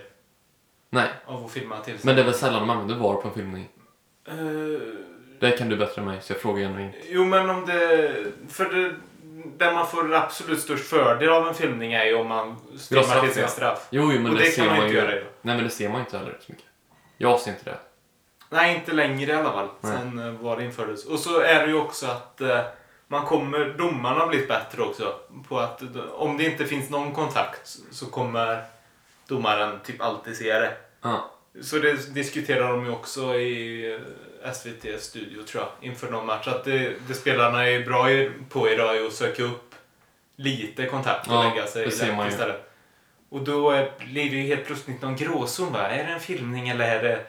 Nej, 0.94 1.10
av 1.26 1.46
att 1.46 1.52
filma 1.52 1.80
till 1.80 1.98
men 2.02 2.16
det 2.16 2.22
är 2.22 2.26
väl 2.26 2.34
sällan 2.34 2.60
de 2.60 2.70
använder 2.70 2.96
VAR 2.96 3.16
på 3.16 3.28
en 3.28 3.34
filmning. 3.34 3.68
Eh, 4.28 4.36
Det 5.40 5.52
kan 5.52 5.70
du 5.70 5.78
bättre 5.78 6.02
än 6.02 6.08
mig, 6.08 6.18
så 6.22 6.34
jag 6.34 6.42
frågar 6.42 6.62
gärna 6.62 6.82
inte. 6.82 6.98
jo, 7.10 7.26
men 7.26 7.50
om 7.50 7.66
det... 7.66 8.16
För 8.50 8.66
det, 8.66 8.94
där 9.58 9.74
man 9.74 9.88
får 9.88 10.14
absolut 10.14 10.60
störst 10.60 10.86
fördel 10.86 11.30
av 11.30 11.48
en 11.48 11.54
filmning 11.54 11.94
är 11.94 12.06
ju 12.06 12.16
om 12.16 12.28
man 12.28 12.58
straff, 12.78 13.34
till 13.34 13.42
ja. 13.42 13.48
straff. 13.48 13.88
Jo, 13.90 14.12
jo, 14.14 14.22
men 14.22 14.32
Och 14.32 14.38
det, 14.38 14.44
det 14.44 14.52
ser 14.52 14.62
kan 14.62 14.68
man 14.68 14.78
man 14.78 14.86
inte 14.86 14.98
ju... 14.98 15.04
göra 15.04 15.16
idag. 15.18 15.30
Nej, 15.42 15.56
men 15.56 15.64
det 15.64 15.70
ser 15.70 15.90
man 15.90 15.98
ju 15.98 16.04
inte 16.06 16.18
heller 16.18 16.38
så 16.40 16.52
mycket. 16.52 16.66
Jag 17.18 17.40
ser 17.40 17.52
inte 17.52 17.64
det. 17.66 17.78
Nej, 18.50 18.76
inte 18.76 18.92
längre 18.92 19.32
i 19.32 19.36
alla 19.36 19.52
fall. 19.52 19.68
Nej. 19.82 19.98
Sen 19.98 20.20
eh, 20.20 20.32
var 20.42 20.58
det 20.58 20.64
infördes. 20.66 21.06
Och 21.06 21.20
så 21.20 21.40
är 21.40 21.60
det 21.62 21.68
ju 21.68 21.78
också 21.78 22.06
att 22.06 22.42
eh, 22.42 22.60
man 23.08 23.26
kommer, 23.26 23.66
domarna 23.78 24.20
har 24.20 24.28
blivit 24.28 24.48
bättre 24.48 24.82
också. 24.82 25.14
På 25.48 25.60
att 25.60 25.82
om 26.14 26.38
det 26.38 26.44
inte 26.46 26.66
finns 26.66 26.90
någon 26.90 27.12
kontakt 27.14 27.78
så 27.92 28.06
kommer 28.06 28.64
domaren 29.36 29.80
typ 29.84 30.02
alltid 30.02 30.36
se 30.38 30.54
det. 30.60 30.74
Ja. 31.02 31.32
Så 31.62 31.78
det 31.78 32.14
diskuterar 32.14 32.68
de 32.72 32.86
ju 32.86 32.92
också 32.92 33.36
i 33.36 33.94
eh, 34.44 34.52
SVT 34.54 35.02
studio 35.02 35.44
tror 35.44 35.64
jag 35.64 35.90
inför 35.90 36.12
någon 36.12 36.26
match. 36.26 36.48
Att 36.48 36.64
det, 36.64 36.94
det 37.08 37.14
spelarna 37.14 37.68
är 37.70 37.86
bra 37.86 38.12
i- 38.12 38.32
på 38.50 38.70
idag 38.70 38.98
är 38.98 39.06
att 39.08 39.14
söka 39.14 39.44
upp 39.44 39.76
lite 40.36 40.86
kontakt 40.86 41.28
och 41.28 41.34
Ja, 41.34 41.50
lägga 41.54 41.68
sig 41.68 41.92
ser 41.92 42.16
man 42.16 42.26
ju. 42.26 42.32
istället. 42.32 42.72
Och 43.30 43.42
då 43.42 43.88
blir 44.00 44.30
det 44.30 44.36
ju 44.38 44.42
helt 44.48 44.66
plötsligt 44.66 45.02
någon 45.02 45.16
gråzon. 45.16 45.74
Va? 45.74 45.88
Är 45.88 46.04
det 46.08 46.14
en 46.14 46.20
filmning 46.20 46.70
eller 46.70 46.86
är 46.96 47.04
det 47.04 47.26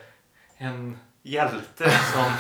en 0.56 0.98
hjälte 1.22 1.90
som 2.12 2.32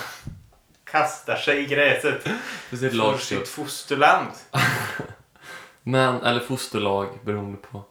kastar 0.84 1.36
sig 1.36 1.58
i 1.62 1.66
gräset 1.66 2.22
ser 2.70 2.90
för 3.18 3.18
sitt 3.24 3.48
fosterland? 3.48 4.28
Men, 5.82 6.22
eller 6.22 6.40
fosterlag, 6.40 7.08
beroende 7.24 7.58
på. 7.58 7.84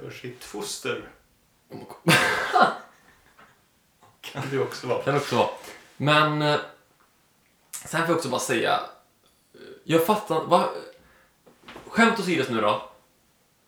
För 0.00 0.10
sitt 0.10 0.44
foster. 0.44 1.08
kan 4.20 4.42
det 4.50 4.58
också 4.58 4.86
vara. 4.86 5.02
Kan 5.02 5.16
också 5.16 5.36
vara. 5.36 5.48
Men, 5.96 6.42
eh, 6.42 6.60
sen 7.84 8.00
får 8.00 8.08
jag 8.08 8.16
också 8.16 8.28
bara 8.28 8.40
säga. 8.40 8.80
eh, 9.54 9.60
Jag 9.84 10.06
fattar, 10.06 10.40
va? 10.44 10.68
Skämt 11.88 12.20
åsido 12.20 12.44
nu 12.50 12.60
då. 12.60 12.82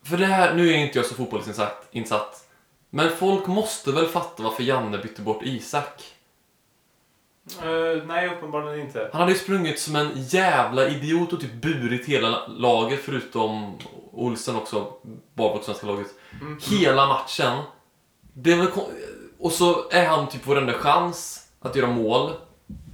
För 0.05 0.17
det 0.17 0.27
här, 0.27 0.55
nu 0.55 0.71
är 0.71 0.75
inte 0.77 0.99
jag 0.99 1.07
så 1.07 1.15
fotbollsinsatt. 1.15 1.89
Insatt, 1.91 2.49
men 2.91 3.17
folk 3.17 3.47
måste 3.47 3.93
väl 3.93 4.07
fatta 4.09 4.43
varför 4.43 4.63
Janne 4.63 4.99
bytte 4.99 5.23
bort 5.23 5.43
Isak? 5.43 6.15
Eh, 7.63 8.05
nej, 8.07 8.29
uppenbarligen 8.29 8.87
inte. 8.87 9.09
Han 9.13 9.21
hade 9.21 9.33
ju 9.33 9.39
sprungit 9.39 9.81
som 9.81 9.97
en 9.97 10.11
jävla 10.15 10.89
idiot 10.89 11.33
och 11.33 11.41
typ 11.41 11.53
burit 11.53 12.07
hela 12.07 12.47
laget 12.47 13.01
förutom 13.05 13.79
Olsen 14.13 14.57
också, 14.57 14.93
bara 15.35 15.57
på 15.57 15.63
svenska 15.65 15.87
laget. 15.87 16.07
Mm. 16.41 16.59
Hela 16.71 17.07
matchen. 17.07 17.59
Det 18.35 18.55
var 18.55 18.67
kon- 18.67 18.91
och 19.39 19.53
så 19.53 19.89
är 19.91 20.07
han 20.07 20.29
typ 20.29 20.41
vår 20.45 20.59
enda 20.59 20.73
chans 20.73 21.47
att 21.61 21.77
göra 21.77 21.87
mål. 21.91 22.31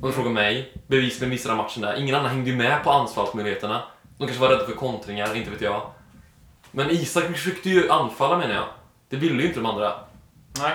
Om 0.02 0.08
du 0.08 0.12
frågar 0.12 0.30
mig. 0.30 0.72
Bevisligen 0.86 1.30
missade 1.30 1.54
han 1.54 1.64
matchen 1.64 1.82
där. 1.82 1.96
Ingen 2.00 2.14
annan 2.14 2.30
hängde 2.30 2.50
ju 2.50 2.56
med 2.56 2.84
på 2.84 2.90
anfallsmöjligheterna. 2.90 3.82
De 4.18 4.26
kanske 4.26 4.42
var 4.42 4.48
rädda 4.48 4.66
för 4.66 4.72
kontringar, 4.72 5.36
inte 5.36 5.50
vet 5.50 5.60
jag. 5.60 5.82
Men 6.70 6.90
Isak 6.90 7.24
försökte 7.24 7.68
ju 7.70 7.90
anfalla 7.90 8.38
menar 8.38 8.54
jag. 8.54 8.64
Det 9.08 9.16
ville 9.16 9.42
ju 9.42 9.48
inte 9.48 9.60
de 9.60 9.66
andra. 9.66 9.92
Nej. 10.58 10.72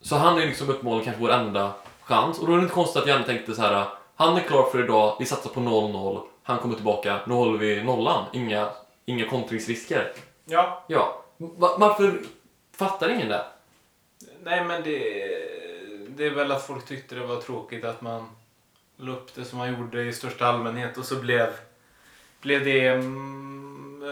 Så 0.00 0.16
han 0.16 0.38
är 0.38 0.46
liksom 0.46 0.68
uppenbarligen 0.70 1.04
kanske 1.04 1.22
vår 1.22 1.32
enda 1.32 1.72
chans. 2.02 2.38
Och 2.38 2.46
då 2.46 2.52
är 2.52 2.56
det 2.56 2.62
inte 2.62 2.74
konstigt 2.74 3.02
att 3.02 3.08
Janne 3.08 3.24
tänkte 3.26 3.54
så 3.54 3.62
här. 3.62 3.86
Han 4.16 4.36
är 4.36 4.40
klar 4.40 4.62
för 4.72 4.84
idag, 4.84 5.16
vi 5.18 5.24
satsar 5.24 5.50
på 5.50 5.60
0-0. 5.60 6.20
Han 6.42 6.58
kommer 6.58 6.74
tillbaka, 6.74 7.20
nu 7.26 7.34
håller 7.34 7.58
vi 7.58 7.82
nollan. 7.82 8.24
Inga, 8.32 8.68
inga 9.04 9.28
kontringsrisker. 9.28 10.12
Ja, 10.44 10.84
Ja, 10.88 11.22
Va- 11.36 11.76
varför 11.78 12.20
fattar 12.76 13.08
ingen 13.08 13.28
det? 13.28 13.44
nej 14.42 14.64
men 14.64 14.82
det, 14.82 14.98
det 16.08 16.26
är 16.26 16.30
väl 16.30 16.52
att 16.52 16.66
folk 16.66 16.86
tyckte 16.86 17.14
det 17.14 17.26
var 17.26 17.40
tråkigt 17.40 17.84
att 17.84 18.00
man 18.02 18.28
la 18.96 19.12
upp 19.12 19.34
det 19.34 19.44
som 19.44 19.58
man 19.58 19.74
gjorde 19.74 20.02
i 20.02 20.12
största 20.12 20.46
allmänhet 20.46 20.98
och 20.98 21.04
så 21.04 21.16
blev, 21.16 21.48
blev 22.40 22.64
det 22.64 22.88
mm, 22.88 24.02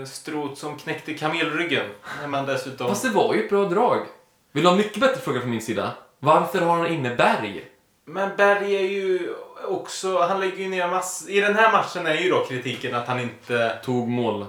eh, 0.00 0.04
strot 0.06 0.58
som 0.58 0.78
knäckte 0.78 1.14
kamelryggen. 1.14 1.86
När 2.20 2.28
man 2.28 2.46
dessutom... 2.46 2.88
Fast 2.88 3.02
det 3.02 3.10
var 3.10 3.34
ju 3.34 3.42
ett 3.44 3.50
bra 3.50 3.64
drag. 3.64 4.06
Vill 4.52 4.62
du 4.62 4.68
ha 4.68 4.72
en 4.76 4.78
mycket 4.82 5.00
bättre 5.00 5.20
fråga 5.20 5.40
från 5.40 5.50
min 5.50 5.62
sida? 5.62 5.92
Varför 6.18 6.60
har 6.60 6.76
han 6.76 6.86
inne 6.86 7.14
Berg? 7.14 7.64
Men 8.08 8.36
Berg 8.36 8.76
är 8.76 8.88
ju 8.88 9.34
också, 9.68 10.18
han 10.18 10.40
lägger 10.40 10.56
ju 10.56 10.68
ner 10.68 10.88
massor. 10.88 11.30
I 11.30 11.40
den 11.40 11.54
här 11.54 11.72
matchen 11.72 12.06
är 12.06 12.14
ju 12.14 12.30
då 12.30 12.44
kritiken 12.44 12.94
att 12.94 13.08
han 13.08 13.20
inte... 13.20 13.78
Tog 13.84 14.08
mål. 14.08 14.46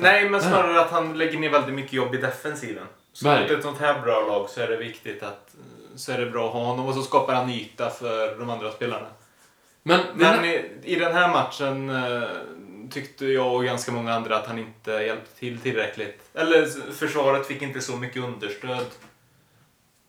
Nej, 0.00 0.30
men 0.30 0.40
snarare 0.40 0.80
att 0.80 0.90
han 0.90 1.18
lägger 1.18 1.38
ner 1.38 1.50
väldigt 1.50 1.74
mycket 1.74 1.92
jobb 1.92 2.14
i 2.14 2.18
defensiven. 2.18 2.86
Så 3.12 3.28
mot 3.28 3.50
ett 3.50 3.62
sånt 3.62 3.78
här 3.78 4.00
bra 4.00 4.26
lag 4.26 4.50
så 4.50 4.60
är 4.60 4.68
det 4.68 4.76
viktigt 4.76 5.22
att 5.22 5.54
så 5.96 6.12
är 6.12 6.18
det 6.18 6.30
bra 6.30 6.46
att 6.46 6.52
ha 6.52 6.64
honom 6.64 6.86
och 6.86 6.94
så 6.94 7.02
skapar 7.02 7.34
han 7.34 7.50
yta 7.50 7.90
för 7.90 8.38
de 8.38 8.50
andra 8.50 8.72
spelarna. 8.72 9.06
Men, 9.82 10.00
Men 10.14 10.36
men 10.36 10.44
i, 10.44 10.70
i 10.82 10.94
den 10.94 11.12
här 11.12 11.28
matchen 11.28 11.90
eh, 11.90 12.28
tyckte 12.90 13.26
jag 13.26 13.54
och 13.54 13.64
ganska 13.64 13.92
många 13.92 14.14
andra 14.14 14.36
att 14.36 14.46
han 14.46 14.58
inte 14.58 14.90
hjälpte 14.90 15.38
till 15.38 15.58
tillräckligt. 15.58 16.20
Eller 16.34 16.92
försvaret 16.92 17.46
fick 17.46 17.62
inte 17.62 17.80
så 17.80 17.96
mycket 17.96 18.22
understöd 18.22 18.86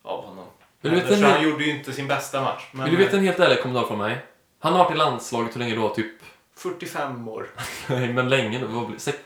av 0.03 0.25
honom. 0.25 0.45
Vill 0.81 0.91
du 0.91 0.99
veta 0.99 1.15
en 1.15 1.23
han 1.23 1.43
gjorde 1.43 1.63
ju 1.63 1.77
inte 1.77 1.93
sin 1.93 2.07
bästa 2.07 2.41
match. 2.41 2.69
Men 2.71 2.85
vill 2.85 2.97
du 2.97 3.03
veta 3.03 3.17
en 3.17 3.23
helt 3.23 3.39
ärlig 3.39 3.61
kommentar 3.61 3.87
från 3.87 3.97
mig? 3.97 4.25
Han 4.59 4.73
har 4.73 4.83
varit 4.83 4.95
i 4.95 4.97
landslaget 4.97 5.55
hur 5.55 5.59
länge 5.59 5.75
då? 5.75 5.89
Typ, 5.89 6.21
45 6.55 7.27
år. 7.27 7.49
nej 7.89 8.13
men 8.13 8.29
länge 8.29 8.59
nu. 8.59 8.65
Vad 8.65 8.87
blir 8.87 8.99
sex, 8.99 9.19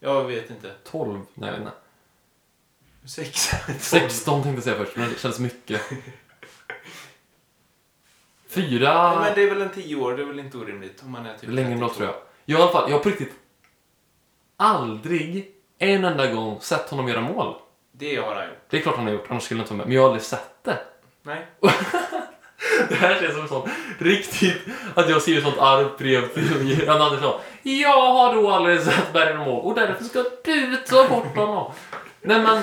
Jag 0.00 0.24
vet 0.24 0.50
inte. 0.50 0.72
12? 0.90 1.20
Nej, 1.34 1.48
jag 1.48 1.58
vet 1.58 1.60
inte. 1.60 1.72
Sex. 3.08 3.50
16 3.80 4.42
tänkte 4.42 4.56
jag 4.56 4.64
säga 4.64 4.84
först, 4.84 4.96
men 4.96 5.08
det 5.08 5.18
känns 5.18 5.38
mycket. 5.38 5.82
Fyra... 8.48 9.20
men 9.20 9.34
det 9.34 9.42
är 9.42 9.50
väl 9.50 9.62
en 9.62 9.70
10 9.70 9.96
år, 9.96 10.16
det 10.16 10.22
är 10.22 10.26
väl 10.26 10.38
inte 10.38 10.58
orimligt 10.58 11.02
om 11.02 11.10
man 11.10 11.26
är 11.26 11.38
typ 11.38 11.50
Längre 11.50 11.72
än 11.72 11.80
då 11.80 11.88
32. 11.88 11.94
tror 11.94 12.08
jag. 12.08 12.16
Jag, 12.44 12.58
i 12.58 12.62
alla 12.62 12.72
fall, 12.72 12.90
jag 12.90 12.96
har 12.96 13.02
på 13.02 13.08
riktigt 13.08 13.32
aldrig 14.56 15.54
en 15.78 16.04
enda 16.04 16.32
gång 16.32 16.60
sett 16.60 16.90
honom 16.90 17.08
göra 17.08 17.20
mål. 17.20 17.54
Det 17.98 18.16
har 18.16 18.34
han 18.34 18.44
gjort. 18.44 18.58
Det 18.70 18.76
är 18.76 18.80
klart 18.80 18.96
han 18.96 19.06
har 19.06 19.12
gjort, 19.12 19.26
annars 19.28 19.42
skulle 19.42 19.60
jag 19.60 19.64
inte 19.64 19.74
vara 19.74 19.78
med. 19.78 19.86
Men 19.86 19.94
jag 19.94 20.02
har 20.02 20.08
aldrig 20.08 20.22
sett 20.22 20.64
det. 20.64 20.78
Nej. 21.22 21.46
Det 22.88 22.94
här 22.94 23.20
känns 23.20 23.32
som 23.32 23.42
en 23.42 23.48
sån 23.48 23.68
riktigt... 23.98 24.62
Att 24.94 25.10
jag 25.10 25.22
skriver 25.22 25.38
ett 25.38 25.44
sånt 25.44 25.58
argt 25.58 25.98
brev 25.98 26.28
till 26.34 26.82
Jan 26.86 27.02
Andersson. 27.02 27.40
Jag 27.62 28.12
har 28.12 28.34
då 28.34 28.50
aldrig 28.50 28.80
sett 28.80 29.12
Berg 29.12 29.30
göra 29.30 29.44
mål 29.44 29.64
och 29.64 29.74
därför 29.74 30.04
ska 30.04 30.24
du 30.44 30.76
ta 30.76 31.08
bort 31.08 31.36
honom. 31.36 31.72
Nej 32.20 32.40
men... 32.40 32.62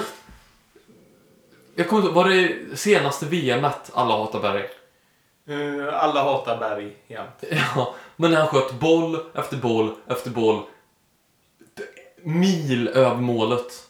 Jag 1.76 1.89
kommer 1.89 2.02
inte 2.02 2.15
var 2.15 2.30
det 2.30 2.78
senaste 2.78 3.26
VMet 3.26 3.91
alla 3.93 4.17
hatar 4.17 4.39
Berg? 4.39 4.69
Eh, 5.48 6.04
alla 6.04 6.24
hatar 6.24 6.58
Berg 6.58 6.96
jämt. 7.08 7.43
Ja, 7.76 7.96
men 8.15 8.32
när 8.32 8.38
han 8.38 8.48
sköt 8.48 8.74
boll 8.74 9.19
efter 9.34 9.58
boll 9.58 9.96
efter 10.08 10.30
boll. 10.30 10.62
Mil 12.22 12.88
över 12.88 13.15
målet. 13.15 13.88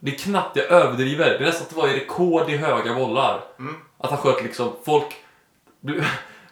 Det 0.00 0.14
är 0.14 0.18
knappt 0.18 0.56
jag 0.56 0.66
överdriver. 0.66 1.24
Det 1.30 1.36
är 1.36 1.40
nästan 1.40 1.62
att 1.62 1.70
det 1.70 1.76
var 1.76 1.88
i 1.88 2.00
rekord 2.00 2.50
i 2.50 2.56
höga 2.56 2.94
bollar. 2.94 3.44
Mm. 3.58 3.76
Att 3.98 4.10
han 4.10 4.18
sköt 4.18 4.42
liksom, 4.42 4.72
folk... 4.84 5.14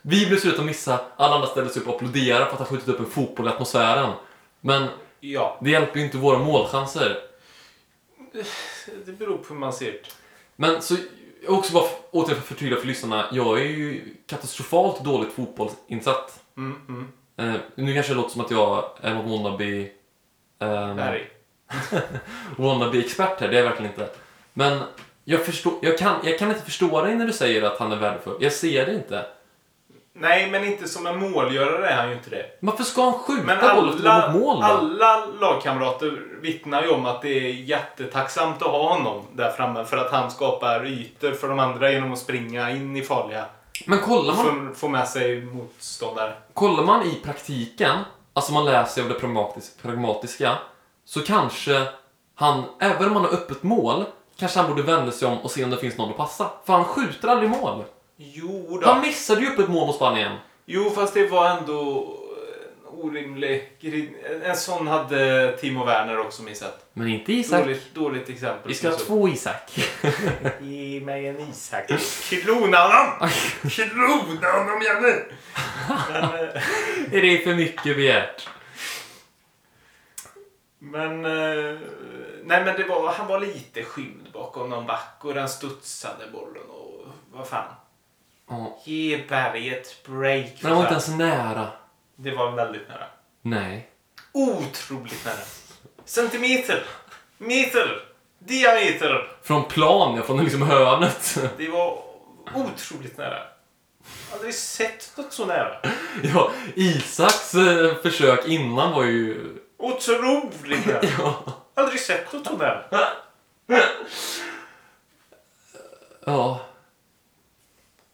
Vi 0.02 0.26
blev 0.26 0.38
slut 0.38 0.58
att 0.58 0.64
missa, 0.64 1.00
alla 1.16 1.34
andra 1.34 1.48
ställde 1.48 1.70
sig 1.70 1.82
upp 1.82 1.88
och 1.88 1.94
applåderade 1.94 2.44
för 2.44 2.52
att 2.52 2.58
han 2.58 2.66
skjutit 2.66 2.88
upp 2.88 3.00
en 3.00 3.06
fotboll 3.06 3.46
i 3.46 3.50
atmosfären. 3.50 4.12
Men 4.60 4.88
Ja, 5.20 5.58
det 5.60 5.70
hjälper 5.70 5.98
ju 5.98 6.04
inte 6.04 6.18
våra 6.18 6.38
målchanser. 6.38 7.16
det 9.06 9.12
beror 9.12 9.38
på 9.38 9.54
hur 9.54 9.60
man 9.60 9.72
ser 9.72 9.92
det. 9.92 10.00
Men 10.56 10.82
så, 10.82 10.96
också 11.48 11.72
bara 11.72 11.84
återigen 12.10 12.34
för 12.34 12.42
att 12.42 12.48
förtydliga 12.48 12.80
för 12.80 12.86
lyssnarna. 12.86 13.26
Jag 13.32 13.60
är 13.60 13.64
ju 13.64 14.14
katastrofalt 14.26 15.04
dåligt 15.04 15.32
fotbollsinsatt. 15.32 16.42
Mm, 16.56 16.80
mm. 16.88 17.08
Eh, 17.36 17.60
nu 17.74 17.94
kanske 17.94 18.12
det 18.12 18.16
låter 18.16 18.30
som 18.30 18.40
att 18.40 18.50
jag 18.50 18.90
är 19.00 19.14
wannabe... 19.14 19.88
ehm, 20.58 20.96
Berg. 20.96 21.30
wannabe-expert 22.56 23.40
här, 23.40 23.48
det 23.48 23.54
är 23.58 23.62
jag 23.62 23.68
verkligen 23.70 23.90
inte. 23.92 24.08
Men 24.52 24.80
jag, 25.24 25.44
förstår, 25.46 25.72
jag, 25.82 25.98
kan, 25.98 26.14
jag 26.24 26.38
kan 26.38 26.48
inte 26.50 26.62
förstå 26.62 27.02
dig 27.04 27.14
när 27.14 27.26
du 27.26 27.32
säger 27.32 27.62
att 27.62 27.78
han 27.78 27.92
är 27.92 27.96
värdefull. 27.96 28.36
Jag 28.40 28.52
ser 28.52 28.86
det 28.86 28.94
inte. 28.94 29.26
Nej, 30.20 30.50
men 30.50 30.64
inte 30.64 30.88
som 30.88 31.06
en 31.06 31.30
målgörare 31.30 31.88
är 31.88 31.96
han 31.96 32.08
ju 32.08 32.14
inte 32.14 32.30
det. 32.30 32.46
Varför 32.60 32.84
ska 32.84 33.02
han 33.04 33.12
skjuta 33.18 33.42
Men 33.42 33.76
bollen 33.76 34.06
alla, 34.06 34.32
mot 34.32 34.40
mål 34.42 34.60
då? 34.60 34.66
alla 34.66 35.26
lagkamrater 35.40 36.22
vittnar 36.40 36.82
ju 36.82 36.88
om 36.88 37.06
att 37.06 37.22
det 37.22 37.28
är 37.28 37.52
jättetacksamt 37.52 38.62
att 38.62 38.68
ha 38.70 38.94
honom 38.94 39.22
där 39.32 39.50
framme 39.50 39.84
för 39.84 39.96
att 39.96 40.10
han 40.12 40.30
skapar 40.30 40.86
ytor 40.86 41.32
för 41.32 41.48
de 41.48 41.58
andra 41.58 41.92
genom 41.92 42.12
att 42.12 42.18
springa 42.18 42.70
in 42.70 42.96
i 42.96 43.02
farliga 43.02 43.44
Men 43.86 43.98
kollar 44.00 44.34
man, 44.34 44.74
få, 44.74 44.88
med 44.88 45.08
sig 45.08 45.40
motståndare. 45.40 46.32
kollar 46.54 46.82
man 46.84 47.02
i 47.06 47.20
praktiken, 47.24 47.96
alltså 48.32 48.52
man 48.52 48.64
läser 48.64 49.02
av 49.02 49.08
det 49.08 49.14
pragmatis- 49.14 49.82
pragmatiska, 49.82 50.52
så 51.08 51.20
kanske 51.20 51.86
han, 52.34 52.64
även 52.80 53.08
om 53.08 53.16
han 53.16 53.24
har 53.24 53.32
öppet 53.32 53.62
mål, 53.62 54.04
kanske 54.38 54.58
han 54.58 54.68
borde 54.68 54.82
vända 54.82 55.12
sig 55.12 55.28
om 55.28 55.38
och 55.38 55.50
se 55.50 55.64
om 55.64 55.70
det 55.70 55.76
finns 55.76 55.96
någon 55.98 56.10
att 56.10 56.16
passa. 56.16 56.50
För 56.66 56.72
han 56.72 56.84
skjuter 56.84 57.28
aldrig 57.28 57.50
mål. 57.50 57.84
Jo 58.16 58.78
då. 58.82 58.86
Han 58.88 59.00
missade 59.00 59.40
ju 59.40 59.46
öppet 59.46 59.68
mål 59.68 59.86
mot 59.86 59.96
Spanien. 59.96 60.36
Jo, 60.66 60.90
fast 60.90 61.14
det 61.14 61.28
var 61.28 61.50
ändå 61.50 62.06
en 62.92 62.98
orimlig. 62.98 63.72
En 64.44 64.56
sån 64.56 64.86
hade 64.86 65.52
Timo 65.60 65.84
Werner 65.84 66.18
också 66.18 66.42
missat. 66.42 66.86
Men 66.92 67.08
inte 67.08 67.32
Isak. 67.32 67.64
Dåligt, 67.64 67.94
dåligt 67.94 68.28
exempel. 68.28 68.68
Vi 68.68 68.74
ska 68.74 68.90
ha 68.90 68.96
två 68.96 69.28
Isak. 69.28 69.78
Ge 70.60 71.00
mig 71.00 71.26
en 71.26 71.40
Isak. 71.50 71.86
Klona 72.30 72.78
honom! 72.78 73.30
Klona 73.70 74.52
honom 74.52 74.82
Janne! 74.82 75.14
Men, 76.12 76.22
eh, 76.24 77.14
är 77.14 77.22
det 77.22 77.38
för 77.44 77.54
mycket 77.54 77.96
begärt? 77.96 78.48
Men, 80.78 81.24
eh, 81.24 81.78
nej, 82.44 82.64
men 82.64 82.76
det 82.76 82.84
var, 82.88 83.12
han 83.12 83.26
var 83.26 83.40
lite 83.40 83.84
skymd 83.84 84.28
bakom 84.32 84.70
någon 84.70 84.86
back 84.86 85.16
och 85.20 85.34
den 85.34 85.48
studsade 85.48 86.24
bollen 86.32 86.62
och 86.70 87.06
vad 87.32 87.48
fan. 87.48 87.74
Ja. 88.48 88.78
Ge 88.84 89.24
Berg 89.28 89.74
ett 89.74 90.02
break. 90.06 90.62
Men 90.62 90.72
han 90.72 90.76
var 90.76 90.82
inte 90.82 90.92
ens 90.92 91.08
nära. 91.08 91.68
Det 92.16 92.30
var 92.30 92.50
väldigt 92.50 92.88
nära. 92.88 93.06
Nej. 93.42 93.88
Otroligt 94.32 95.24
nära. 95.24 95.44
Centimeter. 96.04 96.84
Meter. 97.38 98.04
Diameter. 98.38 99.28
Från 99.42 99.64
plan, 99.64 100.16
ja. 100.16 100.22
Från 100.22 100.44
liksom 100.44 100.62
hörnet. 100.62 101.38
Det 101.56 101.68
var 101.68 102.02
otroligt 102.54 103.18
nära. 103.18 103.42
Aldrig 104.32 104.54
sett 104.54 105.12
något 105.16 105.32
så 105.32 105.46
nära. 105.46 105.76
ja, 106.22 106.50
Isaks 106.74 107.54
eh, 107.54 107.94
försök 108.02 108.46
innan 108.48 108.92
var 108.92 109.04
ju... 109.04 109.54
Otroligt 109.78 110.86
nära. 110.86 111.00
Ja. 111.18 111.42
Aldrig 111.74 112.00
sett 112.00 112.32
något 112.32 112.46
så 112.46 112.56
nära. 112.56 112.84
Ja. 116.24 116.60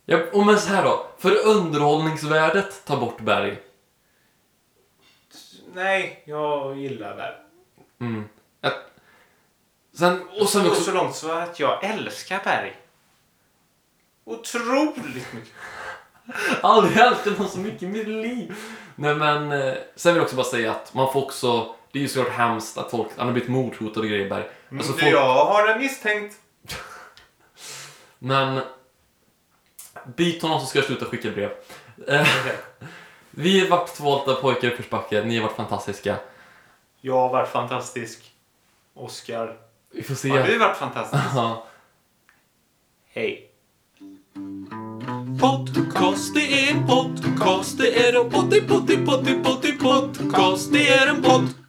ja 0.04 0.18
och 0.32 0.46
men 0.46 0.60
så 0.60 0.68
här 0.68 0.84
då. 0.84 1.06
För 1.18 1.46
underhållningsvärdet, 1.46 2.84
ta 2.84 2.96
bort 2.96 3.20
Berg. 3.20 3.62
Nej, 5.74 6.22
jag 6.26 6.76
gillar 6.78 7.16
det. 7.16 7.34
Mm. 8.00 8.28
Sen, 9.92 10.28
och 10.40 10.48
sen 10.48 10.66
också... 10.66 10.82
så 10.82 10.92
långt 10.92 11.16
så 11.16 11.32
att 11.32 11.60
jag 11.60 11.84
älskar 11.84 12.40
Berg. 12.44 12.76
Otroligt 14.24 15.32
mycket. 15.32 15.52
Aldrig 16.62 16.96
älskat 16.98 17.38
någon 17.38 17.48
så 17.48 17.58
mycket 17.58 17.82
i 17.82 17.86
mitt 17.86 18.08
liv. 18.08 18.54
Nej 18.96 19.14
men, 19.14 19.52
eh, 19.52 19.74
sen 19.96 20.12
vill 20.12 20.16
jag 20.18 20.24
också 20.24 20.36
bara 20.36 20.46
säga 20.46 20.70
att 20.70 20.94
man 20.94 21.12
får 21.12 21.24
också... 21.24 21.74
Det 21.92 21.98
är 21.98 22.02
ju 22.02 22.08
såklart 22.08 22.34
hemskt 22.34 22.78
att 22.78 22.90
folk... 22.90 23.08
Han 23.16 23.26
har 23.26 23.32
blivit 23.32 23.50
mordhotad 23.50 24.00
och 24.00 24.06
grejer. 24.06 24.34
Alltså, 24.34 24.48
Mm, 24.70 24.84
folk, 24.84 25.02
Jag 25.02 25.44
har 25.44 25.68
en 25.68 25.78
misstänkt. 25.78 26.36
Men... 28.18 28.60
Byt 30.16 30.42
honom 30.42 30.60
så 30.60 30.66
ska 30.66 30.78
jag 30.78 30.86
sluta 30.86 31.04
skicka 31.06 31.30
brev. 31.30 31.50
Eh, 32.08 32.26
vi 33.30 33.60
har 33.60 33.68
varit 33.68 33.94
två 33.94 34.18
pojkar 34.18 34.68
i 34.68 34.70
uppförsbacke. 34.70 35.24
Ni 35.24 35.36
har 35.36 35.42
varit 35.42 35.56
fantastiska. 35.56 36.16
Jag 37.00 37.14
har 37.14 37.28
varit 37.28 37.48
fantastisk. 37.48 38.32
Oscar. 38.94 39.56
Vi 39.90 40.02
får 40.02 40.14
se. 40.14 40.28
Har 40.28 40.42
du 40.42 40.58
varit 40.58 40.76
fantastisk? 40.76 41.22
Hej 43.08 43.50
podcast, 45.44 46.34
det 46.34 46.40
är 46.40 46.74
en 46.74 46.86
podcast, 46.86 47.78
det 47.78 48.08
är 48.08 48.24
en 48.24 48.30
potti 48.30 48.60
potti 48.60 48.96
potti 48.96 49.34
potti 49.34 49.72
podcast, 49.72 50.72
det 50.72 50.88
är 50.88 51.06
en 51.06 51.22
podcast. 51.22 51.63